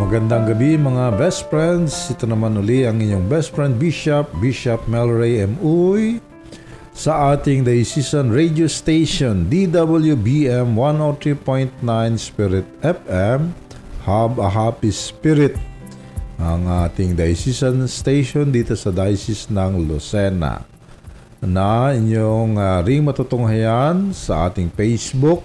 [0.00, 2.08] Magandang gabi mga best friends.
[2.08, 5.60] Ito naman uli ang inyong best friend Bishop, Bishop Melray M.
[5.60, 6.24] Uy
[6.96, 11.84] sa ating diocesan radio station DWBM 103.9
[12.16, 13.52] Spirit FM
[14.08, 15.60] Have a Happy Spirit
[16.40, 20.64] ang ating diocesan station dito sa Diocese ng Lucena
[21.44, 25.44] na inyong uh, ring matutunghayan sa ating Facebook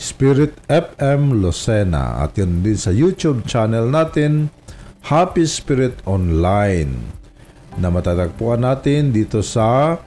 [0.00, 4.48] Spirit FM Lucena at yun din sa YouTube channel natin
[5.04, 6.88] Happy Spirit Online
[7.76, 10.00] na matatagpuan natin dito sa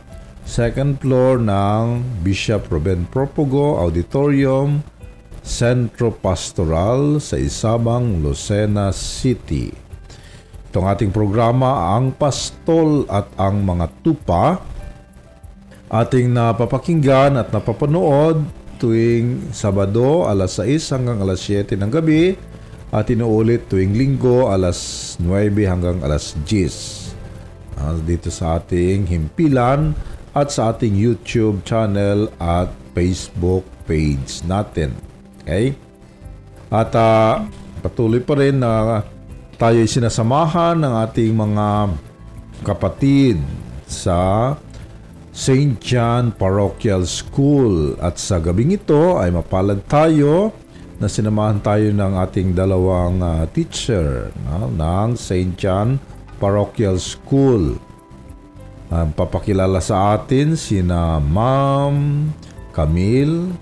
[0.49, 4.81] second floor ng Bishop Ruben Propogo Auditorium
[5.45, 9.69] Centro Pastoral sa Isabang, Lucena City.
[10.73, 14.57] Itong ating programa, ang pastol at ang mga tupa,
[15.93, 22.35] ating napapakinggan at napapanood tuwing Sabado alas 6 hanggang alas 7 ng gabi
[22.91, 29.95] at inuulit tuwing Linggo alas 9 hanggang alas 10 uh, dito sa ating himpilan
[30.35, 34.91] at sa ating YouTube channel at Facebook page natin.
[35.41, 35.79] Okay?
[36.67, 37.47] At uh,
[37.79, 39.05] patuloy pa rin na
[39.55, 41.67] tayo sinasamahan ng ating mga
[42.65, 43.37] kapatid
[43.85, 44.51] sa
[45.33, 45.81] St.
[45.81, 50.53] John Parochial School at sa gabing ito ay mapalad tayo
[51.01, 55.57] na sinamahan tayo ng ating dalawang uh, teacher no, ng St.
[55.57, 55.97] John
[56.37, 57.81] Parochial School.
[58.93, 62.29] Um, papakilala sa atin sina Ma'am
[62.69, 63.57] Camille.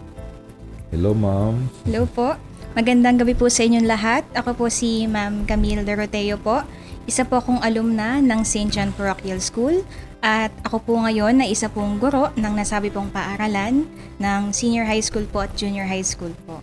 [0.91, 1.71] Hello Ma'am.
[1.87, 2.35] Hello po.
[2.75, 4.27] Magandang gabi po sa inyong lahat.
[4.35, 6.67] Ako po si Ma'am Camille Doroteo po.
[7.07, 8.67] Isa po akong alumna ng St.
[8.67, 9.87] John Parochial School
[10.21, 15.01] at ako po ngayon na isa pong guro ng nasabi pong paaralan ng senior high
[15.01, 16.61] school po at junior high school po.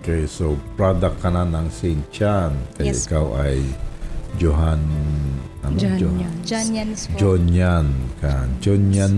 [0.00, 1.98] Okay, so product ka na ng St.
[2.14, 2.54] John.
[2.78, 3.58] Kaya Yes ikaw ay
[4.38, 4.78] Johan...
[5.64, 5.74] Ano?
[5.74, 6.34] John Jo- yan.
[6.44, 7.16] John Yanis po.
[7.16, 7.88] John Yan
[8.20, 8.46] ka.
[8.60, 9.14] John Yan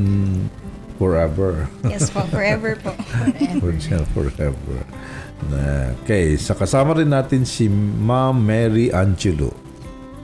[0.97, 1.67] forever.
[1.85, 2.95] Yes po, forever po.
[3.61, 4.79] For John forever.
[5.53, 9.51] Na- Okay, sa kasama rin natin si Ma'am Mary Angelo.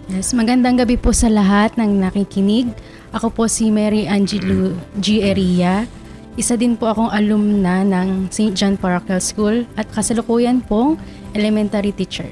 [0.06, 2.70] Yes, magandang gabi po sa lahat ng nakikinig.
[3.12, 5.20] Ako po si Mary Angelo G.
[5.20, 5.84] Eria.
[6.32, 8.56] Isa din po akong alumna ng St.
[8.56, 10.96] John Parochial School at kasalukuyan pong
[11.36, 12.24] elementary teacher.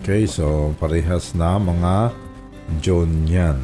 [0.00, 2.16] Okay, so parehas na mga
[2.80, 3.60] John yan.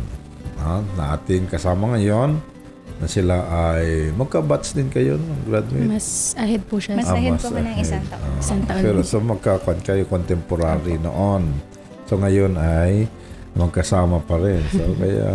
[0.61, 2.37] Ha, na ating kasama ngayon
[3.01, 5.33] na sila ay magka-batch din kayo no?
[5.49, 5.89] graduate.
[5.89, 7.01] Mas ahead po siya.
[7.01, 8.21] Mas Ah, ahead mas po ako ng isang taon.
[8.29, 8.83] Ah, Isang taon.
[8.85, 11.49] Pero so magkakon kayo contemporary noon.
[12.05, 13.09] So ngayon ay
[13.57, 14.61] magkasama pa rin.
[14.69, 15.33] So kaya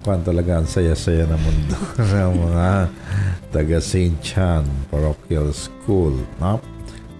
[0.00, 2.68] kwan talaga ang saya-saya na mundo ng mga
[3.50, 4.16] taga St.
[4.20, 6.16] Chan Parochial School.
[6.38, 6.56] No?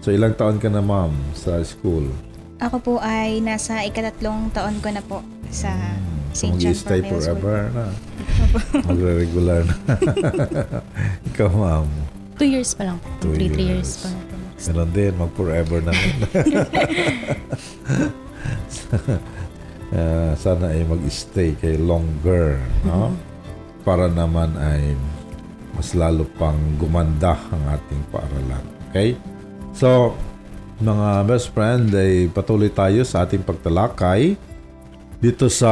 [0.01, 2.09] So ilang taon ka na ma'am sa school?
[2.57, 5.73] Ako po ay nasa ikatatlong taon ko na po sa
[6.31, 6.57] So St.
[6.57, 7.03] John School.
[7.11, 7.85] forever na.
[8.87, 9.75] Magre-regular na.
[11.35, 11.85] Ikaw ma'am.
[12.39, 12.97] Two years pa lang.
[13.19, 14.01] Two Three, three years.
[14.01, 14.09] years pa.
[14.61, 15.91] Meron din, mag-forever na
[19.91, 22.55] Ah, sana ay mag-stay kay longer,
[22.87, 23.11] no?
[23.83, 24.95] Para naman ay
[25.75, 28.63] mas lalo pang gumanda ang ating paaralan.
[28.91, 29.15] Okay?
[29.75, 30.15] So,
[30.79, 34.35] mga best friend, ay patuloy tayo sa ating pagtalakay
[35.21, 35.71] dito sa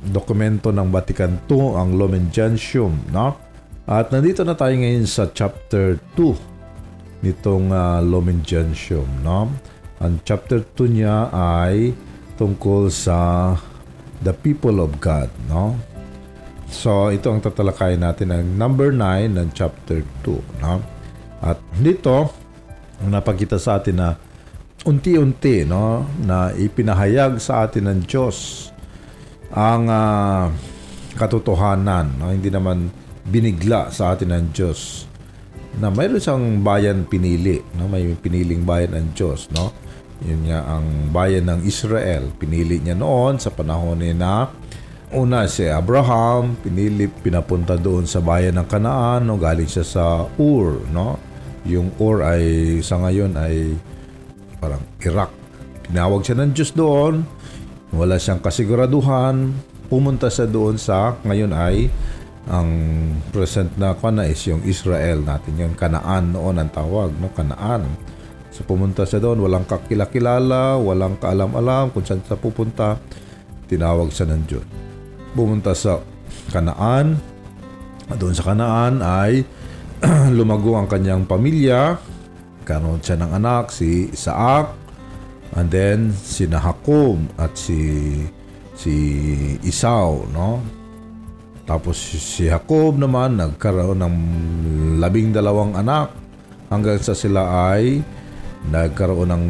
[0.00, 3.36] dokumento ng Vatican II, ang Lumen Gentium, no?
[3.84, 9.50] At nandito na tayo ngayon sa chapter 2 nitong uh, Lumen Gentium, no?
[10.00, 11.92] Ang chapter 2 niya ay
[12.40, 13.52] tungkol sa
[14.24, 15.76] the people of God, no?
[16.72, 20.80] So, ito ang tatalakayin natin ng number 9 ng chapter 2, no?
[21.44, 22.32] At dito,
[23.04, 24.08] ang napakita sa atin na
[24.88, 28.68] unti-unti, no, na ipinahayag sa atin ng Diyos
[29.52, 30.48] ang ah,
[31.20, 32.32] katotohanan, no?
[32.32, 32.88] Hindi naman
[33.28, 35.04] binigla sa atin ng Diyos
[35.76, 37.84] na mayroon siyang bayan pinili, no?
[37.90, 39.89] May piniling bayan ng Diyos, no?
[40.20, 42.28] Yun nga ang bayan ng Israel.
[42.36, 44.52] Pinili niya noon sa panahon ni na
[45.10, 49.40] una si Abraham, pinili pinapunta doon sa bayan ng Kanaan, no?
[49.40, 50.04] Galing siya sa
[50.38, 51.18] Ur, no?
[51.66, 53.74] Yung Ur ay sa ngayon ay
[54.62, 55.32] parang Iraq.
[55.88, 57.26] Pinawag siya ng Diyos doon.
[57.90, 59.50] Wala siyang kasiguraduhan.
[59.90, 61.90] Pumunta siya doon sa ngayon ay
[62.46, 62.70] ang
[63.34, 65.72] present na kana is yung Israel natin yun.
[65.74, 67.32] Kanaan noon ang tawag, no?
[67.34, 67.88] Kanaan.
[68.60, 73.00] So pumunta siya doon, walang kakilakilala, walang kaalam-alam kung saan siya pupunta.
[73.64, 74.68] Tinawag siya ng Diyos.
[75.32, 75.96] Pumunta sa
[76.52, 77.16] Kanaan.
[78.20, 79.48] Doon sa Kanaan ay
[80.36, 81.96] lumago ang kanyang pamilya.
[82.68, 84.76] Karoon siya ng anak, si Isaac.
[85.56, 87.80] And then sina Jacob at si
[88.76, 88.94] si
[89.64, 90.60] Esau, no?
[91.64, 94.16] Tapos si si Jacob naman nagkaroon ng
[95.00, 96.12] labing dalawang anak
[96.68, 98.04] hanggang sa sila ay
[98.68, 99.46] nagkaroon ng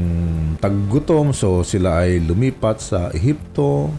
[0.62, 3.90] taggutom so sila ay lumipat sa Ehipto.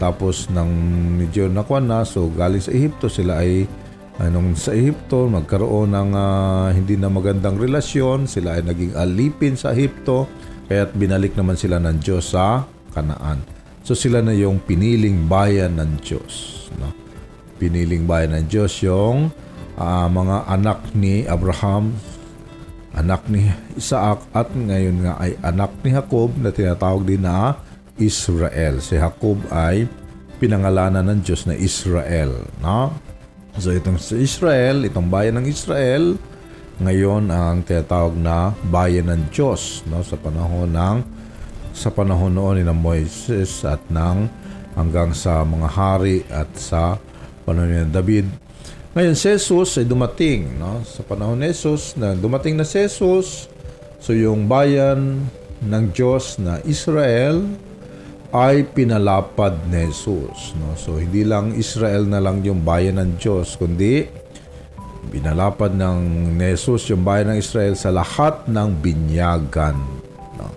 [0.00, 0.72] Tapos nang
[1.14, 3.68] medyo nakuha na so galing sa Ehipto sila ay
[4.18, 8.26] anong sa Ehipto magkaroon ng ah, hindi na magandang relasyon.
[8.26, 10.26] Sila ay naging alipin sa Ehipto
[10.66, 13.42] kaya't binalik naman sila ng Diyos sa Kanaan.
[13.86, 16.90] So sila na yung piniling bayan ng Diyos no?
[17.60, 19.30] piniling bayan ng Diyos yung
[19.76, 21.94] ah, mga anak ni Abraham
[22.94, 23.46] anak ni
[23.78, 27.54] Isaac at ngayon nga ay anak ni Jacob na tinatawag din na
[28.00, 28.82] Israel.
[28.82, 29.86] Si Jacob ay
[30.42, 32.48] pinangalanan ng Diyos na Israel.
[32.58, 32.90] No?
[33.60, 36.16] So itong si Israel, itong bayan ng Israel,
[36.80, 40.00] ngayon ang tinatawag na bayan ng Diyos no?
[40.00, 40.98] sa panahon ng
[41.70, 44.26] sa panahon noon ni Moises at ng
[44.74, 46.98] hanggang sa mga hari at sa
[47.46, 48.26] panahon ni David
[48.90, 49.30] ngayon, si
[49.78, 50.82] ay dumating, no?
[50.82, 55.30] Sa panahon ni Jesus, na dumating na si so yung bayan
[55.62, 57.46] ng Diyos na Israel
[58.34, 60.74] ay pinalapad ni Jesus, no?
[60.74, 64.10] So hindi lang Israel na lang yung bayan ng Diyos, kundi
[65.10, 65.98] binalapad ng
[66.38, 69.78] Jesus yung bayan ng Israel sa lahat ng binyagan.
[70.38, 70.50] No?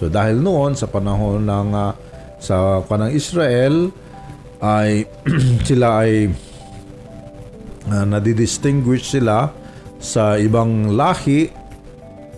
[0.00, 1.92] So dahil noon sa panahon ng ah,
[2.40, 3.92] sa panang Israel
[4.64, 5.04] ay
[5.68, 6.32] sila ay
[7.90, 9.50] uh, nadidistinguish sila
[10.00, 11.50] sa ibang lahi.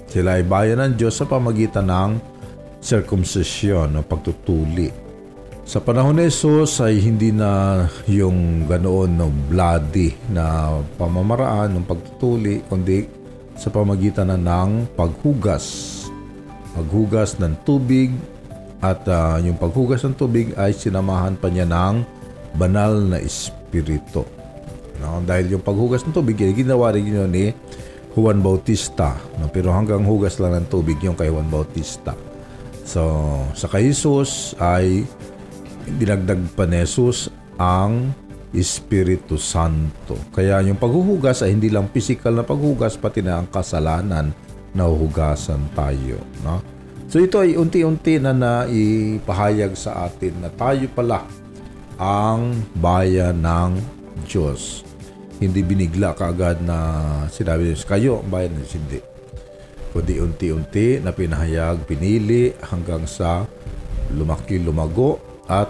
[0.08, 2.10] Sila ay bayan ng Diyos sa pamagitan ng
[2.82, 4.90] circumcision o pagtutuli.
[5.62, 12.66] Sa panahon ni Jesus ay hindi na yung ganoon no bloody na pamamaraan ng pagtutuli
[12.66, 13.06] kundi
[13.54, 15.88] sa pamagitan na ng paghugas.
[16.74, 18.10] Paghugas ng tubig
[18.82, 22.02] at ah, yung paghugas ng tubig ay sinamahan pa niya ng
[22.58, 24.26] banal na espiritu.
[25.02, 25.18] No?
[25.26, 27.50] Dahil yung paghugas ng tubig, ay ginawa rin yun ni
[28.14, 29.18] Juan Bautista.
[29.42, 29.50] No?
[29.50, 32.14] Pero hanggang hugas lang ng tubig yung kay Juan Bautista.
[32.86, 33.02] So,
[33.58, 35.02] sa kay Jesus ay
[35.98, 37.26] dinagdag pa ni Jesus
[37.58, 38.14] ang
[38.52, 40.14] Espiritu Santo.
[40.30, 44.30] Kaya yung paghuhugas ay hindi lang physical na paghugas, pati na ang kasalanan
[44.76, 46.20] na huhugasan tayo.
[46.44, 46.60] No?
[47.12, 51.24] So ito ay unti-unti na naipahayag sa atin na tayo pala
[52.00, 53.72] ang bayan ng
[54.24, 54.84] Diyos
[55.42, 56.78] hindi binigla kaagad na
[57.26, 59.00] sinabi niya, kayo ang bayan ng hindi.
[59.90, 63.44] Kundi unti-unti na pinahayag, pinili hanggang sa
[64.14, 65.18] lumaki, lumago
[65.50, 65.68] at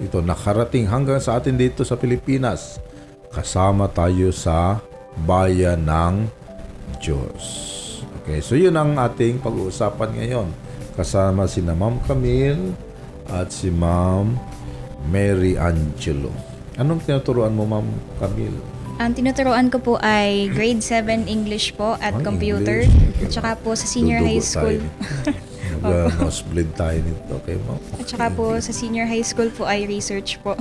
[0.00, 2.80] ito nakarating hanggang sa atin dito sa Pilipinas.
[3.30, 4.80] Kasama tayo sa
[5.28, 6.14] bayan ng
[6.98, 7.44] Diyos.
[8.22, 10.48] Okay, so yun ang ating pag-uusapan ngayon.
[10.96, 12.74] Kasama si na Ma'am Camille
[13.28, 14.34] at si Ma'am
[15.06, 16.32] Mary Angelo.
[16.76, 17.86] Anong tinuturuan mo, Ma'am
[18.18, 18.75] Camille?
[18.96, 22.88] Ang tinuturoan ko po ay grade 7 English po at Ay, computer.
[22.88, 23.20] English.
[23.20, 24.76] At saka po sa senior Dudugo high school.
[24.80, 25.44] tayo.
[25.84, 27.32] Mag-nosebleed tayo nito.
[27.44, 27.78] Okay, Ma'am?
[28.00, 30.56] At saka po sa senior high school po ay research po.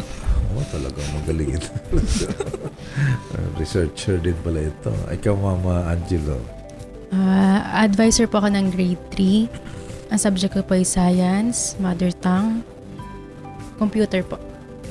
[0.51, 1.71] Oo, talagang magaling ito.
[3.59, 4.91] Researcher din pala ito.
[5.07, 6.35] Ikaw, Mama Angelo.
[7.15, 10.11] Ah, advisor po ako ng grade 3.
[10.11, 12.59] Ang subject ko po ay science, mother tongue,
[13.79, 14.35] computer po.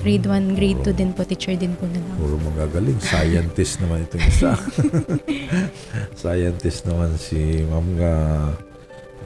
[0.04, 2.16] Grade 1, grade 2 din po, teacher din po na lang.
[2.20, 3.00] Puro magagaling.
[3.00, 4.52] Scientist naman itong isa.
[6.20, 8.52] Scientist naman si Ma'am uh,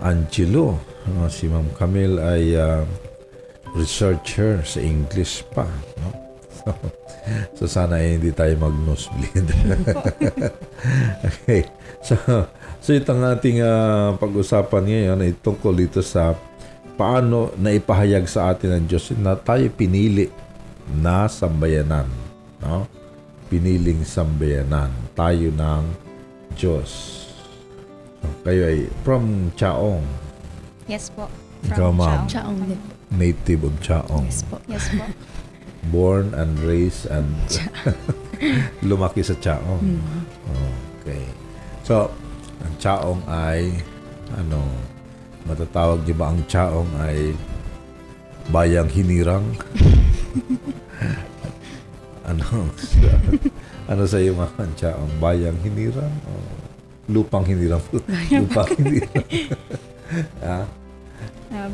[0.06, 0.78] Angelo.
[1.02, 2.86] Uh, si Ma'am Camille ay uh,
[3.74, 5.66] researcher sa English pa.
[5.98, 6.14] No?
[6.54, 6.70] So,
[7.58, 9.50] so sana ay hindi tayo mag-nosebleed.
[11.26, 11.66] okay.
[12.06, 12.14] So,
[12.78, 16.38] so ito ang ating uh, pag-usapan ngayon ay tungkol dito sa
[16.94, 20.46] paano na ipahayag sa atin ng Diyos na tayo pinili
[20.96, 22.08] na sambayanan.
[22.64, 22.88] No?
[23.52, 24.92] Piniling sambayanan.
[25.12, 25.84] Tayo ng
[26.56, 26.90] Diyos.
[28.18, 30.04] So, kayo ay from Chaong.
[30.90, 31.28] Yes po.
[31.68, 32.26] Ikaw, ma'am.
[32.26, 32.48] Chao.
[32.48, 32.92] Chaong din po.
[33.14, 34.26] Native of Chaong.
[34.26, 34.56] Yes po.
[34.66, 35.04] Yes po.
[35.94, 37.32] Born and raised and
[38.88, 39.80] lumaki sa Chaong.
[39.80, 40.22] Mm.
[41.00, 41.24] Okay.
[41.86, 42.10] So,
[42.60, 43.70] ang Chaong ay
[44.34, 44.60] ano,
[45.48, 47.32] matatawag niyo ba ang Chaong ay
[48.48, 49.44] bayang hinirang?
[52.30, 52.44] ano
[53.88, 54.52] ano sa iyo mga
[54.96, 55.10] ang?
[55.20, 56.12] Bayang hinirang?
[56.28, 56.32] O
[57.08, 57.80] lupang hinirang?
[58.32, 59.26] lupang hinirang.
[60.44, 60.66] ah,
[61.48, 61.72] Um,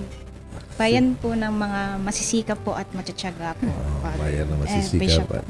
[0.78, 3.66] bayan po ng mga masisikap po at matutyaga po.
[3.66, 5.46] oh, bayan na Eh, masisikap at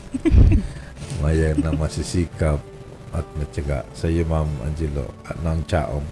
[1.20, 2.56] bayan na masisikap
[3.12, 3.84] at matyaga.
[3.92, 6.08] Sa iyo, Ma'am Angelo, ano ang Chaong?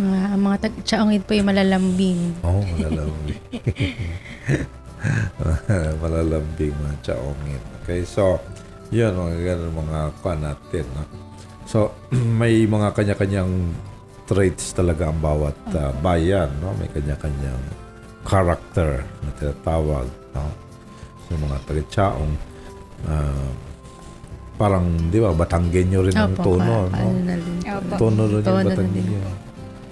[0.00, 2.20] Mga, ang mga tag Chaongid po yung malalambing.
[2.40, 3.40] Oo, oh, malalambing.
[6.02, 7.60] malalambing mga chaongin.
[7.82, 8.40] Okay, so,
[8.92, 10.84] yun, mga ganun mga kwa natin.
[10.96, 11.04] No?
[11.68, 11.78] So,
[12.40, 13.52] may mga kanya-kanyang
[14.24, 16.50] traits talaga ang bawat uh, bayan.
[16.60, 16.74] No?
[16.76, 17.62] May kanya-kanyang
[18.24, 20.06] character na tinatawag.
[20.36, 20.48] No?
[21.28, 22.32] So, mga taga-chaong,
[23.08, 23.50] uh,
[24.60, 26.88] parang, di ba, Batanggenyo rin ang Opo, tono.
[26.88, 27.08] ka- no?
[27.08, 27.96] ano.
[27.96, 29.49] Tono rin yung Batanggenyo.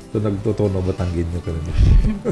[0.09, 1.65] So, nagtotono Batanggenyo ka rin.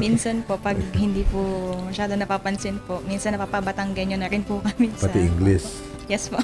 [0.01, 1.45] Minsan po, pag hindi po
[1.85, 5.05] masyado napapansin po, minsan napapabatanggenyo na rin po kami sa...
[5.05, 5.85] Pati English.
[6.09, 6.41] Yes po.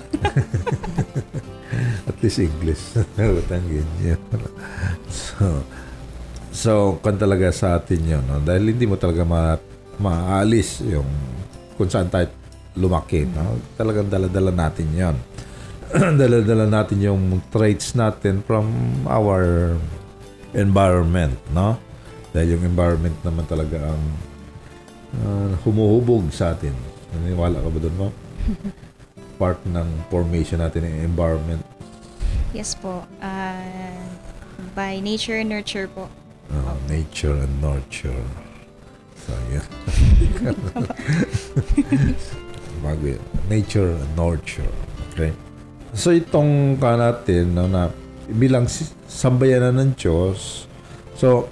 [2.10, 2.94] At least English.
[3.18, 4.14] Batanggenyo.
[5.10, 5.66] so,
[6.54, 6.72] so,
[7.02, 8.24] kan talaga sa atin yun.
[8.30, 8.38] No?
[8.38, 9.58] Dahil hindi mo talaga ma
[9.98, 11.10] maalis yung
[11.74, 12.30] kung saan tayo
[12.78, 13.26] lumaki.
[13.26, 13.58] No?
[13.74, 15.18] Talagang daladala natin yon
[16.22, 17.22] daladala natin yung
[17.54, 18.70] traits natin from
[19.06, 19.74] our
[20.54, 21.38] environment.
[21.54, 21.78] No?
[22.34, 24.02] Dahil yung environment naman talaga ang
[25.22, 26.74] ah, humuhubog sa atin.
[27.14, 28.08] Naniniwala ka ba doon mo?
[29.42, 31.62] Part ng formation natin yung environment.
[32.54, 33.06] Yes po.
[33.22, 33.62] Ah,
[34.78, 36.10] by nature, nurture po.
[36.54, 38.26] Uh, nature and nurture.
[39.26, 39.66] So, yun.
[42.84, 43.18] Bago.
[43.50, 44.74] Nature and nurture.
[45.14, 45.32] Okay?
[45.96, 47.90] So, itong ka natin, no, na
[48.30, 48.70] bilang
[49.08, 50.68] sambayanan ng Diyos,
[51.18, 51.48] so,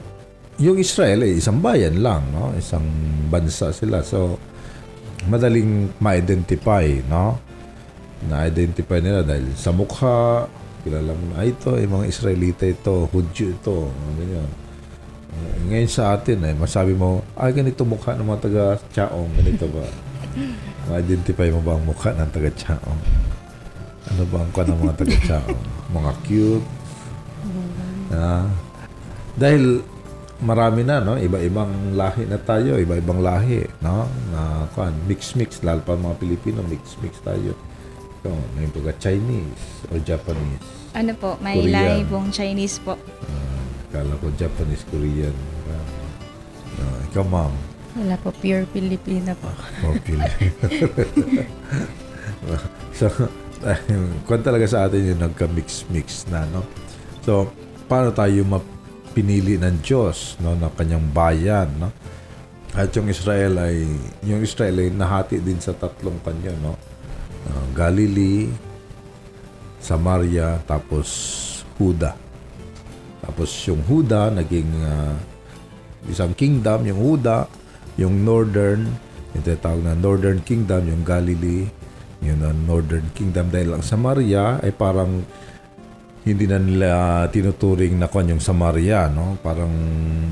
[0.61, 2.53] yung Israel ay isang bayan lang, no?
[2.53, 2.85] Isang
[3.33, 4.05] bansa sila.
[4.05, 4.37] So,
[5.25, 7.41] madaling ma-identify, no?
[8.29, 10.45] Na-identify nila dahil sa mukha,
[10.85, 13.89] kilala mo na, ito, ay mga Israelita ito, Hudyo ito,
[14.21, 14.49] ganyan.
[15.31, 19.65] Uh, ngayon sa atin, ay masabi mo, ay ganito mukha ng mga taga Chaong, ganito
[19.73, 19.85] ba?
[20.93, 23.01] Ma-identify mo ba ang mukha ng taga Chaong?
[24.13, 25.80] Ano ba ang mukha ng mga taga Chaong?
[25.91, 26.67] Mga cute?
[28.11, 28.47] Ah,
[29.35, 29.83] dahil
[30.41, 31.15] marami na no?
[31.15, 34.09] Iba-ibang lahi na tayo iba-ibang lahi no?
[34.33, 37.55] Na kan mix mix lalo pa mga Pilipino mix mix tayo.
[38.21, 40.61] So, may mga Chinese or Japanese.
[40.93, 41.73] Ano po, may Korean.
[41.73, 42.93] lahi pong Chinese po.
[43.25, 45.33] Ah, kala ko Japanese Korean.
[45.71, 45.87] Ah,
[46.85, 47.53] ah, ikaw ma'am?
[47.97, 49.49] Wala po, pure Pilipina po.
[49.83, 50.55] o Pilipino
[52.97, 53.07] so
[54.27, 56.65] kung talaga sa atin yung nagka-mix mix na no?
[57.21, 57.49] So
[57.85, 60.57] paano tayo mapinili ng Diyos no?
[60.57, 61.89] Na kanyang bayan no?
[62.73, 63.85] At yung Israel ay
[64.25, 66.73] yung Israel ay nahati din sa tatlong kanyo no?
[67.49, 68.49] Ah, Galilee
[69.81, 71.09] Samaria tapos
[71.81, 72.13] Huda.
[73.21, 75.17] Tapos yung Huda naging ah,
[76.09, 77.45] isang kingdom yung Huda
[77.99, 78.89] yung northern
[79.37, 81.69] yung tinatawag na northern kingdom yung Galilee
[82.21, 85.25] yung ah, northern kingdom dahil ang Samaria ay parang
[86.21, 86.89] hindi na nila
[87.33, 89.41] tinuturing na kwan yung Samaria, no?
[89.41, 89.73] Parang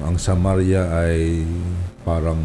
[0.05, 1.41] ang Samaria ay
[2.05, 2.37] parang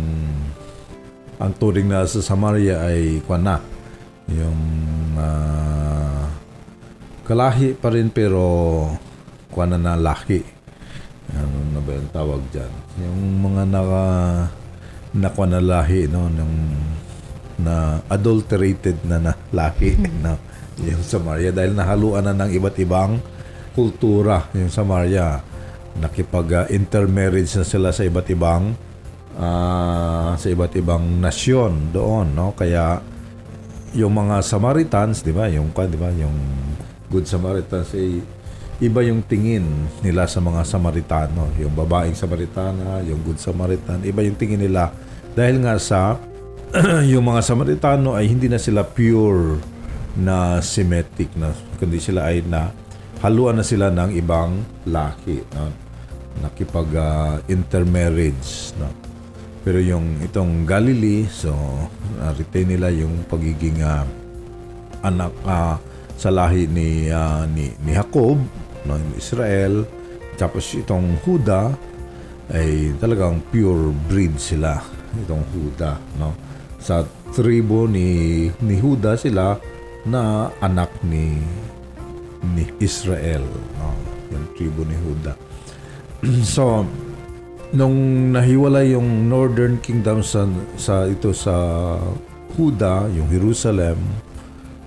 [1.36, 3.60] ang turing na sa Samaria ay kwan na.
[4.32, 4.60] Yung
[5.20, 6.24] ah,
[7.28, 8.88] kalahi pa rin pero
[9.52, 10.40] kwan na na lahi.
[11.36, 12.72] Ano na ba yung tawag dyan?
[13.04, 14.04] Yung mga naka
[15.14, 16.26] nakwan na lahi, no?
[16.26, 16.54] Ng,
[17.58, 19.94] na adulterated na na lahi,
[20.24, 20.38] no?
[20.82, 23.22] Yung Samaria dahil nahaluan na ng iba't ibang
[23.74, 25.42] kultura yung Samaria.
[25.94, 28.74] Nakipag-intermarriage na sila sa iba't ibang
[29.38, 32.50] ah, sa iba't ibang nasyon doon, no?
[32.58, 32.98] Kaya
[33.94, 35.46] yung mga Samaritans, 'di ba?
[35.46, 36.10] Yung ka, 'di ba?
[36.10, 36.34] Yung
[37.14, 38.18] Good Samaritans ay
[38.82, 39.62] iba yung tingin
[40.02, 41.54] nila sa mga Samaritano.
[41.62, 44.90] Yung babaeng Samaritana, yung Good Samaritan, iba yung tingin nila
[45.38, 46.18] dahil nga sa
[47.12, 49.62] yung mga Samaritano ay hindi na sila pure
[50.18, 52.74] na Semitic na kundi sila ay na
[53.22, 54.58] haluan na sila ng ibang
[54.90, 55.70] lahi no?
[56.42, 58.90] nakipag ah, intermarriage no?
[59.62, 61.54] pero yung itong Galilee so
[62.18, 64.02] na-retain nila yung pagiging ah,
[65.06, 65.78] anak ah,
[66.18, 68.38] sa lahi ni ah, ni ni Jacob
[68.82, 69.86] no Israel
[70.34, 71.70] tapos itong Huda
[72.50, 74.82] ay talagang pure breed sila
[75.22, 76.34] itong Huda no
[76.84, 77.00] sa
[77.32, 79.56] tribo ni ni Huda sila
[80.04, 81.40] na anak ni
[82.52, 83.40] ni Israel
[83.80, 83.96] no
[84.28, 85.32] yung tribo ni Huda
[86.44, 86.84] so
[87.72, 87.96] nung
[88.36, 90.44] nahiwalay yung Northern Kingdom sa
[90.76, 91.56] sa ito sa
[92.60, 93.96] Huda yung Jerusalem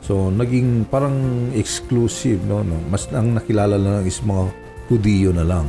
[0.08, 2.80] So naging parang exclusive no, no.
[2.88, 4.48] Mas ang nakilala lang is mga
[4.88, 5.68] Hudiyo na lang.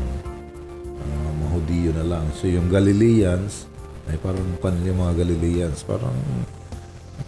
[0.94, 2.22] Ah, mga Hudiyo na lang.
[2.38, 3.66] So yung Galileans
[4.08, 6.16] ay parang kan yung mga Galileans parang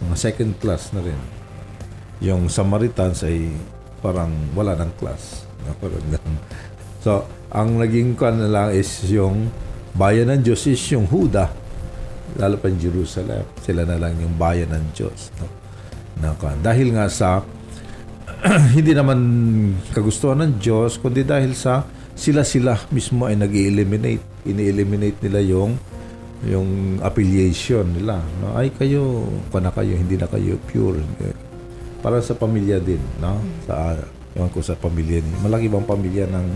[0.01, 1.19] mga second class na rin.
[2.21, 3.53] Yung Samaritans ay
[4.01, 5.45] parang wala ng class.
[5.77, 6.01] Parang.
[7.01, 9.53] So, ang naging kan lang is yung
[9.93, 11.49] bayan ng Diyos is yung Huda.
[12.39, 13.45] Lalo pa Jerusalem.
[13.61, 15.29] Sila na lang yung bayan ng Diyos.
[15.37, 15.49] No?
[16.21, 16.33] Na.
[16.61, 17.41] Dahil nga sa
[18.77, 19.19] hindi naman
[19.93, 21.85] kagustuhan ng Diyos, kundi dahil sa
[22.17, 25.77] sila-sila mismo ay nag eliminate Ini-eliminate nila yung
[26.45, 28.17] yung affiliation nila.
[28.41, 28.57] No?
[28.57, 31.01] Ay kayo, kung na kayo, hindi na kayo pure.
[31.21, 31.35] Eh,
[32.01, 33.37] Para sa pamilya din, no?
[33.69, 33.93] Sa,
[34.33, 35.31] ewan ko sa pamilya ni.
[35.45, 36.47] Malaki bang pamilya ng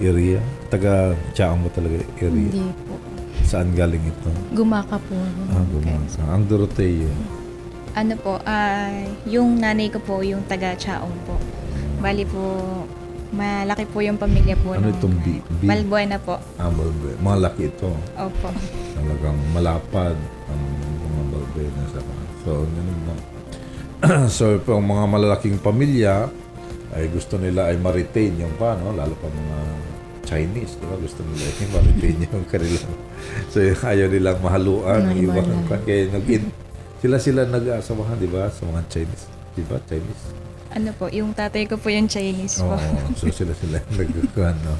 [0.00, 0.40] area?
[0.72, 2.48] Taga Tiyaang mo talaga area?
[2.48, 2.96] Hindi po.
[3.44, 4.32] Saan galing ito?
[4.56, 5.16] Gumaka po.
[5.52, 6.24] Ah, gumasa.
[6.32, 7.12] Ang Doroteo.
[7.92, 8.96] Ano po, ah,
[9.28, 11.36] yung nanay ko po, yung taga Chaong po.
[12.00, 12.64] Bali po,
[13.36, 14.72] malaki po yung pamilya po.
[14.72, 15.38] Ano itong B?
[15.60, 15.68] B?
[15.68, 16.40] Balbuena po.
[16.56, 17.12] Ah, Balbe.
[17.20, 17.92] Mga laki ito.
[18.16, 18.48] Opo.
[18.96, 20.16] talagang malapad
[20.48, 20.62] ang
[21.04, 22.24] mga balbena sa mga.
[22.42, 23.14] So, ganun na.
[24.36, 26.26] so, yung mga malalaking pamilya,
[26.96, 29.58] ay gusto nila ay ma-retain yung paano, lalo pa mga
[30.26, 30.96] Chinese, di ba?
[30.96, 32.96] Gusto nila ay ma-retain yung kanilang.
[33.52, 35.12] So, yung ayaw nilang mahaluan.
[35.12, 36.26] Ng yung iba ibang kaya nag
[36.96, 38.48] sila sila nag-aasawahan, di ba?
[38.48, 39.28] Sa mga Chinese.
[39.52, 39.76] Di ba?
[39.84, 40.45] Chinese.
[40.76, 42.76] Ano po, yung tatay ko po yung Chinese po.
[42.76, 43.16] Oo.
[43.16, 44.10] so, sila sila nag
[44.68, 44.76] no?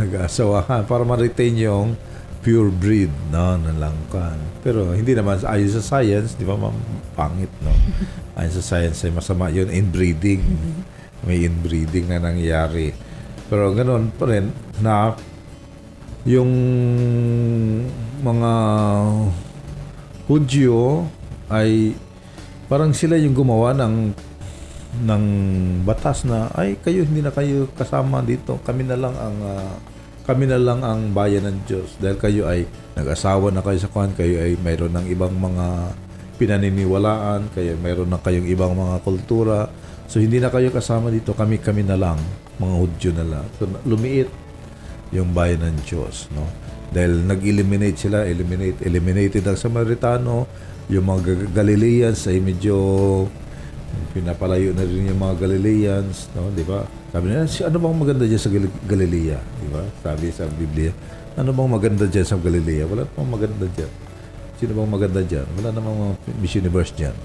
[0.00, 1.92] nag-aasawahan para ma-retain yung
[2.40, 4.40] pure breed no ng langkan.
[4.64, 6.72] Pero hindi naman ayon sa science, di ba ma'am,
[7.12, 7.68] pangit no.
[8.40, 10.40] Ayon sa science ay masama yun inbreeding.
[11.28, 12.96] May inbreeding na nangyayari.
[13.52, 14.48] Pero ganoon pa rin
[14.80, 15.12] na
[16.24, 16.48] yung
[18.24, 18.52] mga
[20.30, 21.10] Hudyo
[21.50, 21.90] ay
[22.70, 24.14] parang sila yung gumawa ng
[24.98, 25.24] ng
[25.86, 28.58] batas na ay kayo hindi na kayo kasama dito.
[28.66, 29.74] Kami na lang ang ah,
[30.26, 31.94] kami na lang ang bayan ng Diyos.
[32.02, 32.66] Dahil kayo ay
[32.98, 35.94] nag-asawa na kayo sa kwan kayo ay mayroon ng ibang mga
[36.40, 39.70] pinaniniwalaan kayo mayroon na kayong ibang mga kultura.
[40.10, 41.38] So hindi na kayo kasama dito.
[41.38, 42.18] Kami kami na lang
[42.60, 44.28] mga Hudyo na lang so lumiit
[45.10, 46.44] yung bayan ng Diyos no?
[46.90, 50.44] Dahil nag-eliminate sila eliminate eliminated ang Samaritano
[50.90, 52.76] yung mga Ga- Galileans ay medyo
[54.10, 56.84] pinapalayo na rin yung mga Galileans, no, di ba?
[57.10, 59.82] Sabi nila, "Si- ano bang maganda diyan sa Gal- Galilea, di ba?
[60.00, 60.90] Sabi sa Biblia,
[61.36, 62.84] ano bang maganda diyan sa Galilea?
[62.86, 63.92] Wala namang maganda diyan.
[64.60, 65.46] Sino bang maganda diyan?
[65.56, 67.16] Wala namang mga Miss Universe diyan.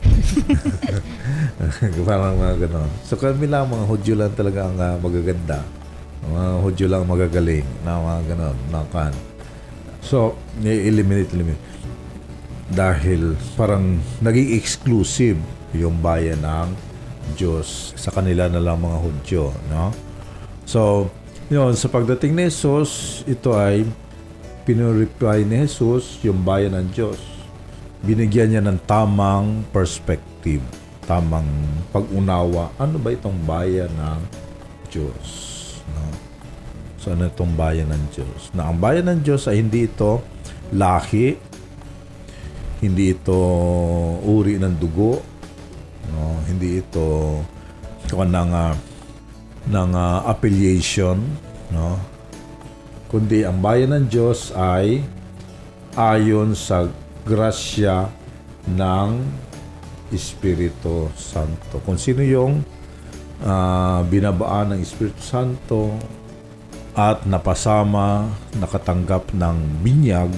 [2.07, 2.89] Parang mga ganon.
[3.03, 5.59] So kami lang, mga Hudyo lang talaga ang ah, magaganda.
[6.23, 9.11] Mga Hudyo lang magagaling na mga ganon, na kan.
[9.99, 11.65] So, ni-eliminate, eliminate.
[12.71, 15.37] Dahil parang naging exclusive
[15.75, 16.69] yung bayan ng
[17.35, 19.89] Diyos sa kanila na lang mga Hudyo, no?
[20.65, 21.09] So,
[21.49, 23.85] yun, sa pagdating ni Jesus, ito ay
[24.65, 27.21] pinurify ni Jesus yung bayan ng Diyos.
[28.01, 30.61] Binigyan niya ng tamang perspective,
[31.05, 31.45] tamang
[31.93, 32.73] pag-unawa.
[32.81, 34.19] Ano ba itong bayan ng
[34.89, 35.25] Diyos?
[35.93, 36.09] No?
[36.97, 38.49] So, ano itong bayan ng Diyos?
[38.57, 40.25] Na ang bayan ng Diyos ay hindi ito
[40.73, 41.37] lahi,
[42.81, 43.37] hindi ito
[44.25, 45.21] uri ng dugo,
[46.15, 46.39] no?
[46.47, 47.43] Hindi ito
[48.07, 48.71] ng ah,
[49.67, 51.19] ng ah, affiliation,
[51.75, 51.99] no?
[53.11, 55.03] Kundi ang bayan ng Diyos ay
[55.95, 56.87] ayon sa
[57.27, 58.07] grasya
[58.71, 59.09] ng
[60.13, 61.83] Espiritu Santo.
[61.83, 62.63] Kung sino yung
[63.43, 65.91] ah, binabaan ng Espiritu Santo
[66.95, 70.31] at napasama, nakatanggap ng binyag,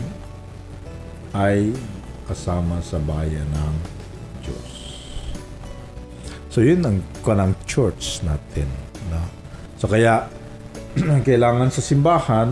[1.38, 1.70] ay
[2.26, 3.97] kasama sa bayan ng.
[6.58, 8.66] So yun ang kanang church natin.
[9.14, 9.22] No?
[9.78, 10.26] So kaya
[11.30, 12.50] kailangan sa simbahan,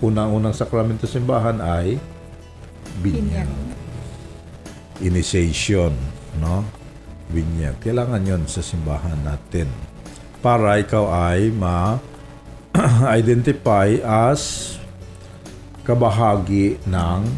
[0.00, 2.00] unang-unang sakramento sa simbahan ay
[3.04, 3.44] binyag.
[5.04, 5.92] Initiation,
[6.40, 6.64] no?
[7.28, 7.76] Binyag.
[7.84, 9.68] Kailangan yon sa simbahan natin.
[10.40, 12.80] Para ikaw ay ma-identify
[14.32, 14.80] as
[15.84, 17.28] kabahagi ng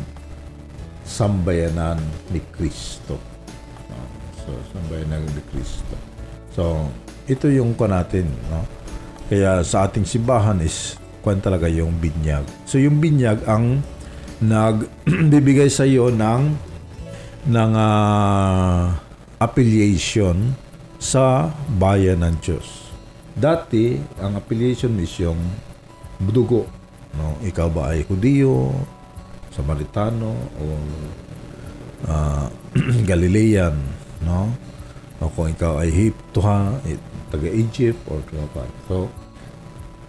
[1.02, 1.98] sambayanan
[2.30, 3.29] ni Kristo.
[4.50, 4.58] No?
[4.58, 5.94] So, sambayanan ni Kristo.
[6.50, 6.62] So,
[7.30, 8.66] ito yung ko natin, no?
[9.30, 12.42] Kaya sa ating simbahan is kwan talaga yung binyag.
[12.66, 13.86] So, yung binyag ang
[14.42, 16.42] nagbibigay sa iyo ng
[17.46, 18.98] ng ah,
[19.38, 20.52] affiliation
[21.00, 21.48] sa
[21.80, 22.92] bayan ng Diyos.
[23.32, 25.38] Dati, ang affiliation is yung
[26.20, 26.68] dugo.
[27.16, 27.40] No?
[27.40, 28.74] Ikaw ba ay Hudiyo,
[29.54, 30.64] Samaritano, o
[32.10, 32.48] ah,
[33.08, 34.52] Galilean, no?
[35.20, 36.96] O kung ikaw ay Hiptoha, eh,
[37.28, 38.64] taga-Egypt, or pa.
[38.88, 39.12] So,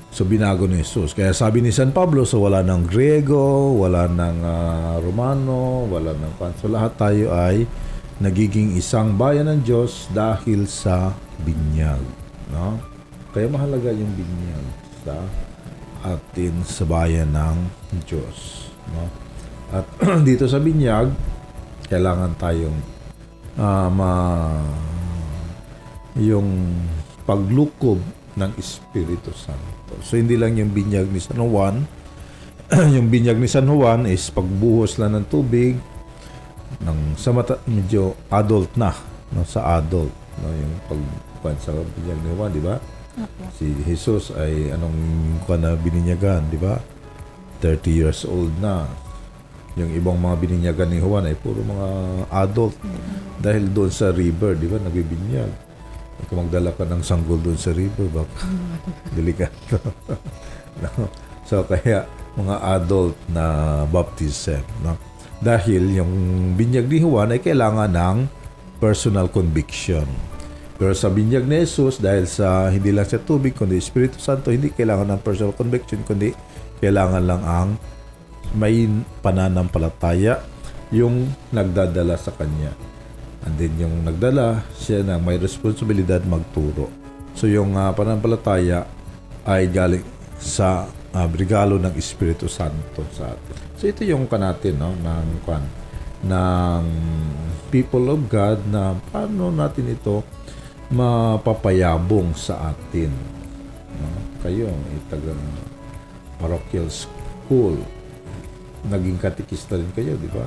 [0.10, 1.12] so binago ni Jesus.
[1.12, 6.34] Kaya sabi ni San Pablo, so wala ng Griego, wala ng ah, Romano, wala ng.
[6.60, 7.68] So lahat tayo ay
[8.22, 12.02] nagiging isang bayan ng Diyos dahil sa binyag.
[12.54, 12.78] No?
[13.34, 14.66] Kaya mahalaga yung binyag
[15.02, 15.16] sa
[16.06, 17.58] atin sa bayan ng
[18.06, 18.70] Diyos.
[18.94, 19.10] No?
[19.74, 19.86] At
[20.28, 21.10] dito sa binyag,
[21.90, 23.01] kailangan tayong
[23.60, 24.12] ah, ma
[26.20, 26.76] yung
[27.24, 28.00] paglukob
[28.36, 29.96] ng Espiritu Santo.
[30.04, 31.84] So hindi lang yung binyag ni San Juan,
[32.96, 35.76] yung binyag ni San Juan is pagbuhos lang ng tubig
[36.82, 38.96] ng sa mata, medyo adult na,
[39.36, 40.74] no, sa adult, no, yung
[41.44, 42.76] pag sa binyag ni Juan, di ba?
[43.60, 44.96] Si Jesus ay anong
[45.44, 46.80] kuha na bininyagan, di ba?
[47.60, 48.88] 30 years old na.
[49.80, 51.88] Yung ibang mga bininyagan ni Juan ay puro mga
[52.28, 52.76] adult.
[53.40, 55.52] Dahil doon sa river, di ba, nagbibinyag.
[56.30, 58.46] Kung magdala ka ng sanggol doon sa river, baka
[59.18, 59.80] delikado.
[60.84, 61.10] no?
[61.48, 62.06] So, kaya
[62.36, 63.46] mga adult na
[63.88, 64.62] baptism.
[64.84, 65.00] No?
[65.42, 66.14] Dahil yung
[66.54, 68.18] binyag ni Juan ay kailangan ng
[68.78, 70.06] personal conviction.
[70.82, 74.74] Pero sa binyag ni Jesus, dahil sa hindi lang sa tubig, kundi Espiritu Santo, hindi
[74.74, 76.34] kailangan ng personal conviction, kundi
[76.82, 77.70] kailangan lang ang
[78.56, 78.88] may
[79.24, 80.44] pananampalataya
[80.92, 82.76] yung nagdadala sa kanya.
[83.42, 86.92] And then yung nagdala, siya na may responsibilidad magturo.
[87.34, 88.86] So yung uh, pananampalataya
[89.48, 90.06] ay galing
[90.38, 90.86] sa
[91.16, 93.56] uh, regalo ng Espiritu Santo sa atin.
[93.80, 95.66] So ito yung kanatin no, ng, kwan,
[96.28, 96.84] ng
[97.74, 100.22] people of God na paano natin ito
[100.92, 103.10] mapapayabong sa atin.
[103.96, 104.08] No?
[104.44, 105.40] Kayo, itagang
[106.38, 107.80] parochial school.
[108.90, 110.46] Naging katikista rin kayo, di ba?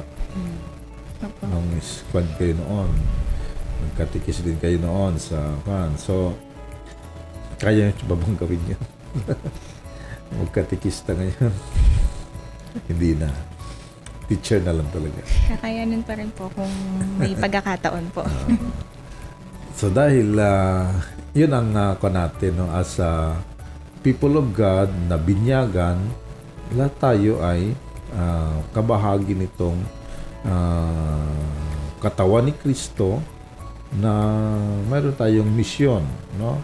[1.23, 1.43] Opo.
[1.47, 2.91] Nung squad kayo noon.
[3.85, 5.95] Nagkatikis din kayo noon sa kan.
[5.95, 6.35] So,
[7.59, 8.83] kaya nyo ba bang gawin yun?
[10.43, 11.55] Magkatikista ngayon.
[12.91, 13.31] Hindi na.
[14.25, 15.21] Teacher na lang talaga.
[15.53, 16.73] Kakayanin pa rin po kung
[17.21, 18.25] may pagkakataon po.
[19.77, 20.97] So dahil ah,
[21.37, 23.37] yun ang uh, natin no, as a
[24.01, 26.01] people of God na binyagan,
[26.73, 27.77] lahat tayo ay
[28.15, 29.79] ah, kabahagi nitong
[30.47, 31.35] ah,
[32.01, 33.21] katawan ni Kristo
[33.95, 34.11] na
[34.91, 36.03] mayroon tayong misyon
[36.39, 36.59] no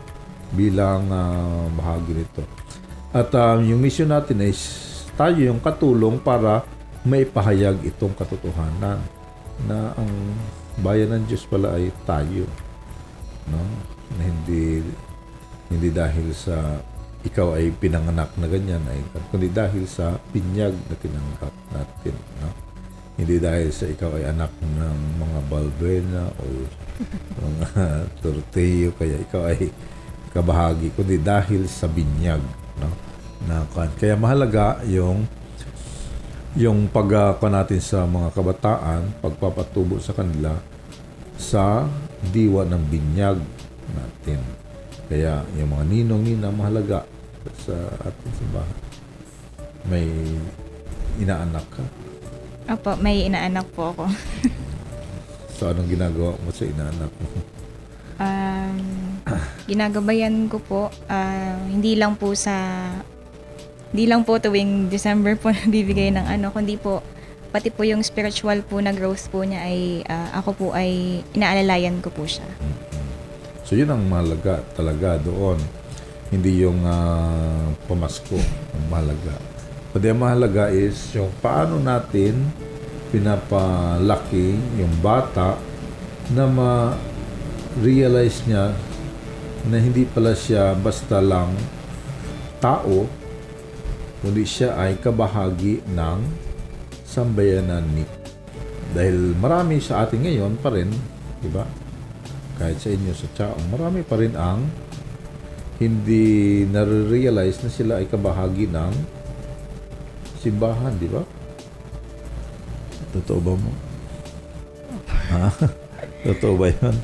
[0.50, 2.42] bilang ah, bahagi nito.
[3.14, 6.64] At ah, yung mission natin is tayo yung katulong para
[7.06, 9.00] maipahayag itong katotohanan
[9.68, 10.12] na ang
[10.80, 12.48] bayan ng Diyos pala ay tayo
[13.48, 13.60] no
[14.16, 14.84] na hindi
[15.70, 16.82] hindi dahil sa
[17.20, 22.48] ikaw ay pinanganak na ganyan ay kundi dahil sa pinyag na tinanggap natin no
[23.20, 26.44] hindi dahil sa ikaw ay anak ng mga Balbuena o
[27.44, 27.84] mga
[28.24, 29.68] Torteo kaya ikaw ay
[30.32, 32.40] kabahagi kundi dahil sa binyag
[32.80, 32.88] no
[33.44, 35.28] na kan- kaya mahalaga yung
[36.58, 40.58] yung pag uh, natin sa mga kabataan pagpapatubo sa kanila
[41.38, 41.86] sa
[42.34, 43.38] diwa ng binyag
[43.94, 44.59] natin.
[45.10, 47.02] Kaya yung mga ninong-nina mahalaga
[47.58, 47.74] sa
[48.06, 48.78] ating simbahan.
[49.90, 50.06] May
[51.18, 51.84] inaanak ka.
[52.70, 54.04] Opo, may inaanak po ako.
[55.60, 57.28] So anong ginagawa mo sa inaanak mo?
[58.16, 58.80] Um,
[59.68, 62.56] ginagabayan ko po, ah, hindi lang po sa,
[63.92, 67.04] hindi lang po tuwing December po nabibigay ng ano, kundi po,
[67.52, 72.00] pati po yung spiritual po na growth po niya ay, ah, ako po ay, inaalalayan
[72.00, 72.48] ko po siya.
[73.70, 75.54] So yun ang mahalaga talaga doon.
[76.34, 78.34] Hindi yung ah, pamasko
[78.74, 79.38] ang mahalaga.
[79.94, 82.50] Kundi ang mahalaga is yung paano natin
[83.14, 85.54] pinapalaki yung bata
[86.34, 88.74] na ma-realize niya
[89.70, 91.54] na hindi pala siya basta lang
[92.58, 93.06] tao,
[94.18, 96.18] kundi siya ay kabahagi ng
[97.06, 98.02] sambayanan ni
[98.90, 100.90] dahil marami sa atin ngayon pa rin,
[101.38, 101.89] di ba?
[102.60, 104.68] Kahit sa inyo sa Chaong, marami pa rin ang
[105.80, 108.92] hindi nare-realize na sila ay kabahagi ng
[110.36, 111.24] simbahan, di ba?
[113.16, 113.72] Totoo ba mo?
[115.32, 115.48] ha?
[116.20, 116.96] Totoo ba yun?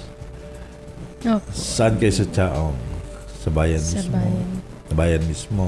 [1.24, 2.76] Opo, Saan kayo sa Chaong?
[3.40, 4.12] Sa bayan sa mismo?
[4.12, 4.48] bayan.
[4.86, 5.66] Sa bayan mismo.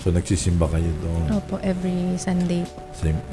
[0.00, 2.80] So nagsisimba kayo doon Opo, every Sunday po.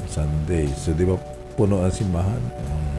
[0.08, 0.68] Sunday.
[0.76, 1.16] So di ba
[1.56, 2.40] puno ang simbahan?
[2.60, 2.97] Um,